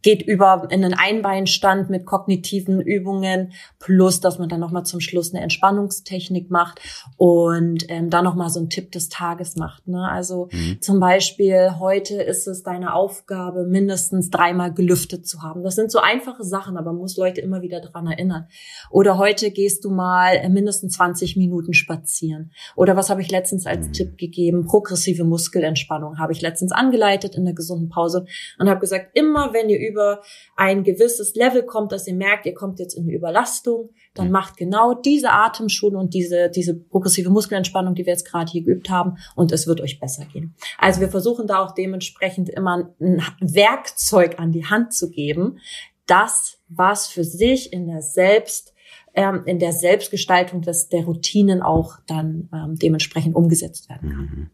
geht 0.08 0.22
über 0.22 0.70
in 0.70 0.86
einen 0.86 0.94
Einbeinstand 0.94 1.90
mit 1.90 2.06
kognitiven 2.06 2.80
Übungen, 2.80 3.52
plus 3.78 4.22
dass 4.22 4.40
man 4.40 4.48
dann 4.48 4.62
nochmal 4.62 4.86
zum 4.86 5.02
Schluss 5.02 5.34
eine 5.34 5.44
Entspannungstechnik 5.44 6.50
macht 6.50 6.80
und 7.18 7.84
ähm, 7.90 8.10
dann 8.10 8.24
nochmal 8.24 8.50
so 8.50 8.62
einen 8.62 8.70
Tipp 8.70 8.94
des 8.94 9.10
Tages 9.10 9.58
macht. 9.58 9.86
Ne? 9.86 10.08
Also 10.10 10.48
mhm. 10.54 10.78
zum 10.80 11.02
Beispiel, 11.02 11.72
heute 11.80 12.22
ist 12.22 12.48
es 12.48 12.64
deine 12.64 12.94
Aufgabe, 12.94 13.66
mindestens 13.66 14.30
dreimal 14.30 14.74
gelüftet 14.74 15.28
zu 15.28 15.42
haben. 15.42 15.62
Das 15.62 15.76
sind 15.76 15.92
so 15.92 16.00
einfache 16.00 16.46
Sachen, 16.46 16.78
aber 16.78 16.94
man 16.94 17.02
muss 17.02 17.18
Leute 17.18 17.42
immer 17.42 17.62
wieder 17.62 17.82
dran 17.82 18.08
erinnern. 18.08 18.48
Oder 18.90 19.18
heute 19.18 19.52
gehst 19.52 19.84
du 19.84 19.90
mal 19.90 20.48
mindestens 20.48 20.94
20 20.94 21.36
Minuten 21.36 21.74
spazieren. 21.74 22.54
Oder 22.78 22.96
was 22.96 23.10
habe 23.10 23.22
ich 23.22 23.30
letztens 23.30 23.66
als 23.66 23.88
mhm. 23.88 23.92
Tipp 23.92 24.18
gegeben? 24.18 24.68
Progressive 24.68 25.26
Muskelentspannung 25.26 26.18
habe 26.18 26.32
ich 26.32 26.40
letztens 26.40 26.72
angeleitet 26.72 27.36
in 27.36 27.44
der 27.44 27.54
gesunden 27.54 27.90
Pause 27.90 28.26
und 28.58 28.70
habe 28.70 28.80
gesagt, 28.80 29.10
immer 29.14 29.52
wenn 29.52 29.68
ihr 29.68 29.82
über 29.98 30.22
ein 30.56 30.84
gewisses 30.84 31.34
Level 31.34 31.64
kommt, 31.64 31.92
dass 31.92 32.08
ihr 32.08 32.14
merkt, 32.14 32.46
ihr 32.46 32.54
kommt 32.54 32.80
jetzt 32.80 32.94
in 32.94 33.04
eine 33.04 33.14
Überlastung, 33.14 33.90
dann 34.14 34.28
mhm. 34.28 34.34
macht 34.34 34.58
genau 34.58 34.94
diese 34.94 35.32
Atemschule 35.32 35.98
und 35.98 36.14
diese, 36.14 36.50
diese 36.50 36.76
progressive 36.76 37.32
Muskelentspannung, 37.32 37.96
die 37.96 38.06
wir 38.06 38.14
jetzt 38.14 38.30
gerade 38.30 38.52
hier 38.52 38.64
geübt 38.64 38.90
haben, 38.92 39.18
und 39.36 39.52
es 39.52 39.66
wird 39.66 39.82
euch 39.82 40.00
besser 40.00 40.26
gehen. 40.26 40.54
Also 40.78 41.02
wir 41.02 41.10
versuchen 41.10 41.48
da 41.48 41.60
auch 41.60 41.74
dementsprechend 41.74 42.50
immer 42.50 42.94
ein 43.00 43.22
Werkzeug 43.42 44.40
an 44.40 44.52
die 44.52 44.66
Hand 44.66 44.94
zu 44.94 45.10
geben, 45.10 45.58
das, 46.06 46.60
was 46.70 47.08
für 47.08 47.24
sich 47.24 47.74
in 47.74 47.88
der 47.88 48.02
Selbst 48.02 48.74
ähm, 49.16 49.42
in 49.46 49.58
der 49.58 49.74
Selbstgestaltung 49.74 50.62
des, 50.62 50.90
der 50.90 51.04
Routinen 51.04 51.64
auch 51.64 51.98
dann 52.06 52.50
ähm, 52.54 52.76
dementsprechend 52.76 53.36
umgesetzt 53.36 53.90
werden 53.90 54.10
kann. 54.10 54.20
Mhm. 54.20 54.50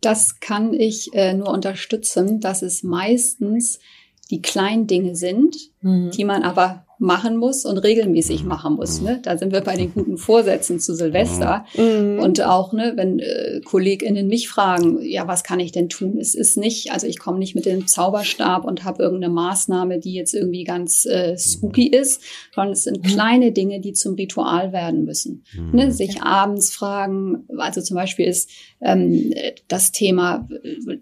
Das 0.00 0.38
kann 0.38 0.74
ich 0.74 1.12
äh, 1.12 1.34
nur 1.34 1.48
unterstützen, 1.48 2.40
dass 2.40 2.62
es 2.62 2.84
meistens 2.84 3.80
die 4.30 4.42
kleinen 4.42 4.86
Dinge 4.86 5.16
sind, 5.16 5.56
mhm. 5.80 6.10
die 6.10 6.24
man 6.24 6.42
aber 6.42 6.84
machen 6.98 7.36
muss 7.36 7.64
und 7.64 7.78
regelmäßig 7.78 8.42
mhm. 8.42 8.48
machen 8.48 8.74
muss. 8.74 9.00
Ne? 9.00 9.20
Da 9.22 9.38
sind 9.38 9.52
wir 9.52 9.60
bei 9.60 9.76
den 9.76 9.94
guten 9.94 10.18
Vorsätzen 10.18 10.80
zu 10.80 10.94
Silvester. 10.94 11.64
Mhm. 11.76 12.18
Und 12.18 12.42
auch, 12.42 12.72
ne, 12.72 12.94
wenn 12.96 13.20
äh, 13.20 13.60
KollegInnen 13.64 14.26
mich 14.26 14.48
fragen, 14.48 15.00
ja, 15.02 15.28
was 15.28 15.44
kann 15.44 15.60
ich 15.60 15.70
denn 15.70 15.88
tun? 15.88 16.18
Es 16.18 16.34
ist 16.34 16.56
nicht, 16.56 16.92
also 16.92 17.06
ich 17.06 17.18
komme 17.18 17.38
nicht 17.38 17.54
mit 17.54 17.66
dem 17.66 17.86
Zauberstab 17.86 18.64
und 18.64 18.84
habe 18.84 19.02
irgendeine 19.02 19.32
Maßnahme, 19.32 20.00
die 20.00 20.14
jetzt 20.14 20.34
irgendwie 20.34 20.64
ganz 20.64 21.06
äh, 21.06 21.38
spooky 21.38 21.86
ist, 21.86 22.22
sondern 22.52 22.72
es 22.72 22.84
sind 22.84 22.98
mhm. 22.98 23.08
kleine 23.08 23.52
Dinge, 23.52 23.80
die 23.80 23.92
zum 23.92 24.14
Ritual 24.14 24.72
werden 24.72 25.04
müssen. 25.04 25.44
Mhm. 25.54 25.70
Ne? 25.78 25.92
Sich 25.92 26.22
abends 26.22 26.74
fragen, 26.74 27.46
also 27.58 27.80
zum 27.80 27.94
Beispiel 27.94 28.26
ist 28.26 28.50
ähm, 28.80 29.32
das 29.68 29.92
Thema, 29.92 30.48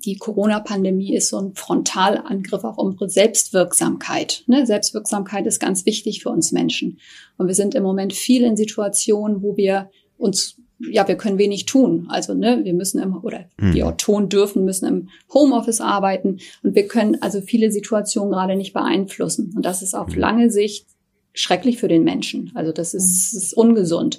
die 0.05 0.17
Corona-Pandemie 0.17 1.15
ist 1.15 1.31
so 1.31 1.39
ein 1.39 1.55
Frontalangriff 1.55 2.65
auf 2.65 2.77
unsere 2.77 3.09
Selbstwirksamkeit. 3.09 4.45
Ne? 4.47 4.66
Selbstwirksamkeit 4.67 5.47
ist 5.47 5.61
ganz 5.61 5.87
wichtig 5.87 6.23
für 6.23 6.31
uns 6.31 6.53
Menschen. 6.53 6.99
Und 7.39 7.47
wir 7.47 7.55
sind 7.55 7.75
im 7.75 7.83
Moment 7.83 8.13
viel 8.13 8.45
in 8.45 8.57
Situationen, 8.57 9.43
wo 9.43 9.57
wir 9.57 9.91
uns 10.19 10.57
ja, 10.79 11.09
wir 11.09 11.17
können 11.17 11.39
wenig 11.39 11.65
tun. 11.65 12.07
Also, 12.11 12.35
ne, 12.35 12.61
wir 12.63 12.75
müssen 12.75 13.01
im, 13.01 13.17
oder 13.17 13.47
mhm. 13.59 13.73
die 13.73 13.83
Autoren 13.83 14.29
dürfen, 14.29 14.65
müssen 14.65 14.87
im 14.87 15.09
Homeoffice 15.33 15.81
arbeiten 15.81 16.39
und 16.63 16.75
wir 16.75 16.87
können 16.87 17.23
also 17.23 17.41
viele 17.41 17.71
Situationen 17.71 18.31
gerade 18.31 18.57
nicht 18.57 18.75
beeinflussen. 18.75 19.55
Und 19.57 19.65
das 19.65 19.83
ist 19.83 19.95
auf 19.95 20.09
mhm. 20.09 20.21
lange 20.21 20.51
Sicht 20.51 20.87
schrecklich 21.33 21.79
für 21.79 21.89
den 21.89 22.05
Menschen. 22.05 22.53
Also, 22.55 22.73
das 22.73 22.93
ist, 22.93 23.33
mhm. 23.33 23.39
ist 23.39 23.57
ungesund. 23.57 24.19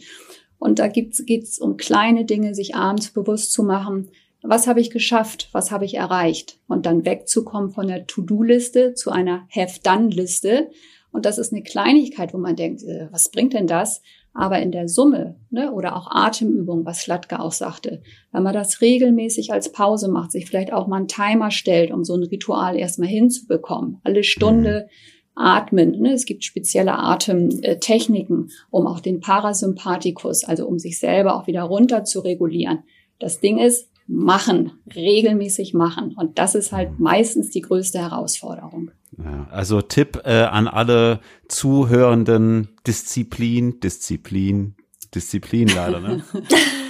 Und 0.60 0.80
da 0.80 0.88
geht 0.88 1.20
es 1.20 1.60
um 1.60 1.78
kleine 1.78 2.26
Dinge, 2.26 2.56
sich 2.56 2.74
abends 2.74 3.12
bewusst 3.12 3.52
zu 3.52 3.62
machen, 3.62 4.10
was 4.50 4.68
habe 4.68 4.82
ich 4.82 4.92
geschafft, 4.92 5.50
was 5.52 5.72
habe 5.72 5.86
ich 5.86 5.96
erreicht 5.96 6.60
und 6.68 6.86
dann 6.86 7.06
wegzukommen 7.06 7.72
von 7.72 7.88
der 7.88 8.08
To-Do-Liste 8.08 8.94
zu 8.94 9.12
einer 9.12 9.48
Have-Done-Liste 9.50 10.70
und 11.12 11.26
das 11.26 11.38
ist 11.38 11.52
eine 11.52 11.64
Kleinigkeit, 11.64 12.34
wo 12.34 12.38
man 12.38 12.56
denkt, 12.56 12.84
äh, 12.84 13.08
was 13.12 13.32
bringt 13.32 13.54
denn 13.54 13.68
das? 13.68 14.02
Aber 14.34 14.60
in 14.60 14.72
der 14.72 14.88
Summe, 14.88 15.36
ne, 15.50 15.72
oder 15.72 15.96
auch 15.96 16.12
Atemübung, 16.12 16.86
was 16.86 17.02
Schlatke 17.02 17.40
auch 17.40 17.52
sagte, 17.52 18.04
wenn 18.32 18.44
man 18.44 18.54
das 18.54 18.82
regelmäßig 18.82 19.52
als 19.52 19.72
Pause 19.72 20.10
macht, 20.10 20.32
sich 20.32 20.46
vielleicht 20.46 20.72
auch 20.72 20.86
mal 20.86 20.98
einen 20.98 21.08
Timer 21.08 21.50
stellt, 21.50 21.92
um 21.92 22.04
so 22.04 22.14
ein 22.14 22.22
Ritual 22.22 22.78
erstmal 22.78 23.10
hinzubekommen, 23.10 24.00
alle 24.04 24.24
Stunde 24.24 24.90
atmen. 25.34 26.00
Ne? 26.00 26.14
Es 26.14 26.26
gibt 26.26 26.44
spezielle 26.44 27.00
Atemtechniken, 27.00 28.52
um 28.70 28.86
auch 28.86 29.00
den 29.00 29.20
Parasympathikus, 29.22 30.44
also 30.44 30.68
um 30.68 30.78
sich 30.78 31.00
selber 31.00 31.36
auch 31.36 31.48
wieder 31.48 31.64
runter 31.64 32.04
zu 32.04 32.20
regulieren. 32.20 32.84
Das 33.18 33.40
Ding 33.40 33.58
ist, 33.58 33.90
machen, 34.08 34.72
regelmäßig 34.96 35.74
machen. 35.74 36.16
Und 36.16 36.40
das 36.40 36.56
ist 36.56 36.72
halt 36.72 37.00
meistens 37.00 37.50
die 37.50 37.62
größte 37.62 38.00
Herausforderung. 38.00 38.92
Ja, 39.18 39.48
also 39.52 39.82
Tipp 39.82 40.22
äh, 40.26 40.44
an 40.44 40.68
alle 40.68 41.20
Zuhörenden, 41.48 42.70
Disziplin, 42.86 43.80
Disziplin, 43.80 44.76
Disziplin 45.14 45.68
leider, 45.68 46.00
ne? 46.00 46.24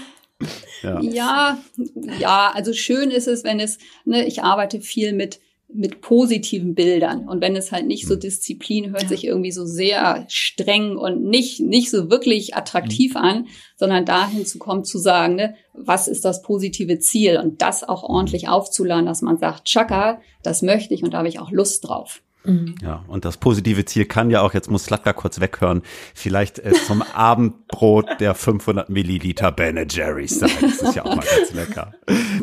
ja. 0.83 0.99
ja, 1.01 1.57
ja, 2.19 2.51
also 2.53 2.73
schön 2.73 3.11
ist 3.11 3.27
es, 3.27 3.43
wenn 3.43 3.59
es, 3.59 3.77
ne, 4.05 4.25
ich 4.25 4.43
arbeite 4.43 4.81
viel 4.81 5.13
mit 5.13 5.39
mit 5.69 6.01
positiven 6.01 6.75
Bildern. 6.75 7.27
Und 7.27 7.41
wenn 7.41 7.55
es 7.55 7.71
halt 7.71 7.87
nicht 7.87 8.07
so 8.07 8.13
hm. 8.13 8.21
Disziplin 8.21 8.91
hört 8.91 9.09
sich 9.09 9.25
irgendwie 9.25 9.51
so 9.51 9.65
sehr 9.65 10.25
streng 10.29 10.95
und 10.95 11.23
nicht, 11.23 11.59
nicht 11.59 11.91
so 11.91 12.09
wirklich 12.09 12.55
attraktiv 12.55 13.15
mhm. 13.15 13.21
an, 13.21 13.47
sondern 13.75 14.05
dahin 14.05 14.45
zu 14.45 14.59
kommen, 14.59 14.85
zu 14.85 14.97
sagen, 14.97 15.35
ne, 15.35 15.55
was 15.73 16.07
ist 16.07 16.25
das 16.25 16.41
positive 16.41 16.99
Ziel 16.99 17.37
und 17.37 17.61
das 17.61 17.83
auch 17.83 18.03
ordentlich 18.03 18.47
aufzuladen, 18.47 19.05
dass 19.05 19.21
man 19.21 19.37
sagt, 19.37 19.65
Chaka, 19.65 20.21
das 20.41 20.61
möchte 20.61 20.93
ich 20.93 21.03
und 21.03 21.13
da 21.13 21.19
habe 21.19 21.27
ich 21.27 21.39
auch 21.39 21.51
Lust 21.51 21.87
drauf. 21.87 22.21
Mhm. 22.47 22.75
Ja, 22.81 23.03
und 23.09 23.25
das 23.25 23.37
positive 23.37 23.83
Ziel 23.83 24.05
kann 24.05 24.29
ja 24.29 24.41
auch, 24.41 24.53
jetzt 24.53 24.71
muss 24.71 24.85
Slatka 24.85 25.11
kurz 25.11 25.41
weghören, 25.41 25.81
vielleicht 26.15 26.59
äh, 26.59 26.71
zum 26.87 27.01
Abendbrot 27.01 28.21
der 28.21 28.35
500 28.35 28.89
Milliliter 28.89 29.51
Ben 29.51 29.85
Jerry's 29.89 30.39
sein. 30.39 30.49
Das 30.61 30.81
ist 30.81 30.95
ja 30.95 31.03
auch 31.03 31.15
mal 31.15 31.25
ganz 31.25 31.53
lecker. 31.53 31.93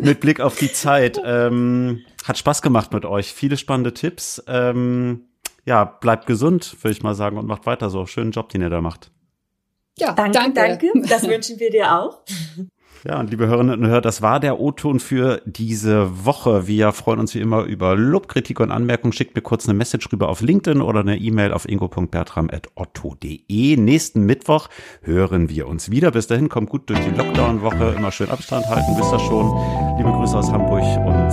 Mit 0.04 0.20
Blick 0.20 0.40
auf 0.40 0.56
die 0.56 0.72
Zeit, 0.72 1.20
ähm, 1.24 2.04
hat 2.24 2.38
Spaß 2.38 2.62
gemacht 2.62 2.92
mit 2.92 3.04
euch. 3.04 3.32
Viele 3.32 3.56
spannende 3.56 3.94
Tipps. 3.94 4.42
Ähm, 4.46 5.24
ja, 5.64 5.84
bleibt 5.84 6.26
gesund, 6.26 6.76
würde 6.82 6.92
ich 6.92 7.02
mal 7.02 7.14
sagen, 7.14 7.38
und 7.38 7.46
macht 7.46 7.66
weiter 7.66 7.90
so. 7.90 8.06
Schönen 8.06 8.32
Job, 8.32 8.50
den 8.50 8.60
ihr 8.60 8.70
da 8.70 8.80
macht. 8.80 9.10
Ja, 9.98 10.12
danke, 10.12 10.52
danke. 10.52 10.90
danke. 10.92 10.92
Das 11.08 11.26
wünschen 11.26 11.58
wir 11.58 11.70
dir 11.70 11.92
auch. 11.98 12.22
Ja, 13.06 13.20
und 13.20 13.30
liebe 13.30 13.46
Hörerinnen 13.46 13.80
und 13.80 13.86
Hörer, 13.86 14.00
das 14.00 14.22
war 14.22 14.40
der 14.40 14.58
O-Ton 14.58 14.98
für 14.98 15.42
diese 15.44 16.24
Woche. 16.24 16.66
Wir 16.66 16.90
freuen 16.92 17.20
uns 17.20 17.34
wie 17.34 17.40
immer 17.40 17.64
über 17.64 17.96
Lob, 17.96 18.28
Kritik 18.28 18.60
und 18.60 18.70
Anmerkungen. 18.70 19.12
Schickt 19.12 19.36
mir 19.36 19.42
kurz 19.42 19.68
eine 19.68 19.76
Message 19.76 20.10
rüber 20.10 20.30
auf 20.30 20.40
LinkedIn 20.40 20.80
oder 20.80 21.00
eine 21.00 21.18
E-Mail 21.18 21.52
auf 21.52 21.68
ingo.bertram.otto.de. 21.68 23.76
Nächsten 23.76 24.24
Mittwoch 24.24 24.70
hören 25.02 25.50
wir 25.50 25.68
uns 25.68 25.90
wieder. 25.90 26.12
Bis 26.12 26.28
dahin, 26.28 26.48
kommt 26.48 26.70
gut 26.70 26.88
durch 26.88 27.00
die 27.00 27.10
Lockdown-Woche. 27.10 27.96
Immer 27.98 28.10
schön 28.10 28.30
Abstand 28.30 28.66
halten. 28.68 28.96
Wisst 28.96 29.12
ihr 29.12 29.20
schon. 29.20 29.52
Liebe 29.98 30.10
Grüße 30.10 30.38
aus 30.38 30.50
Hamburg 30.50 30.80
und 31.06 31.30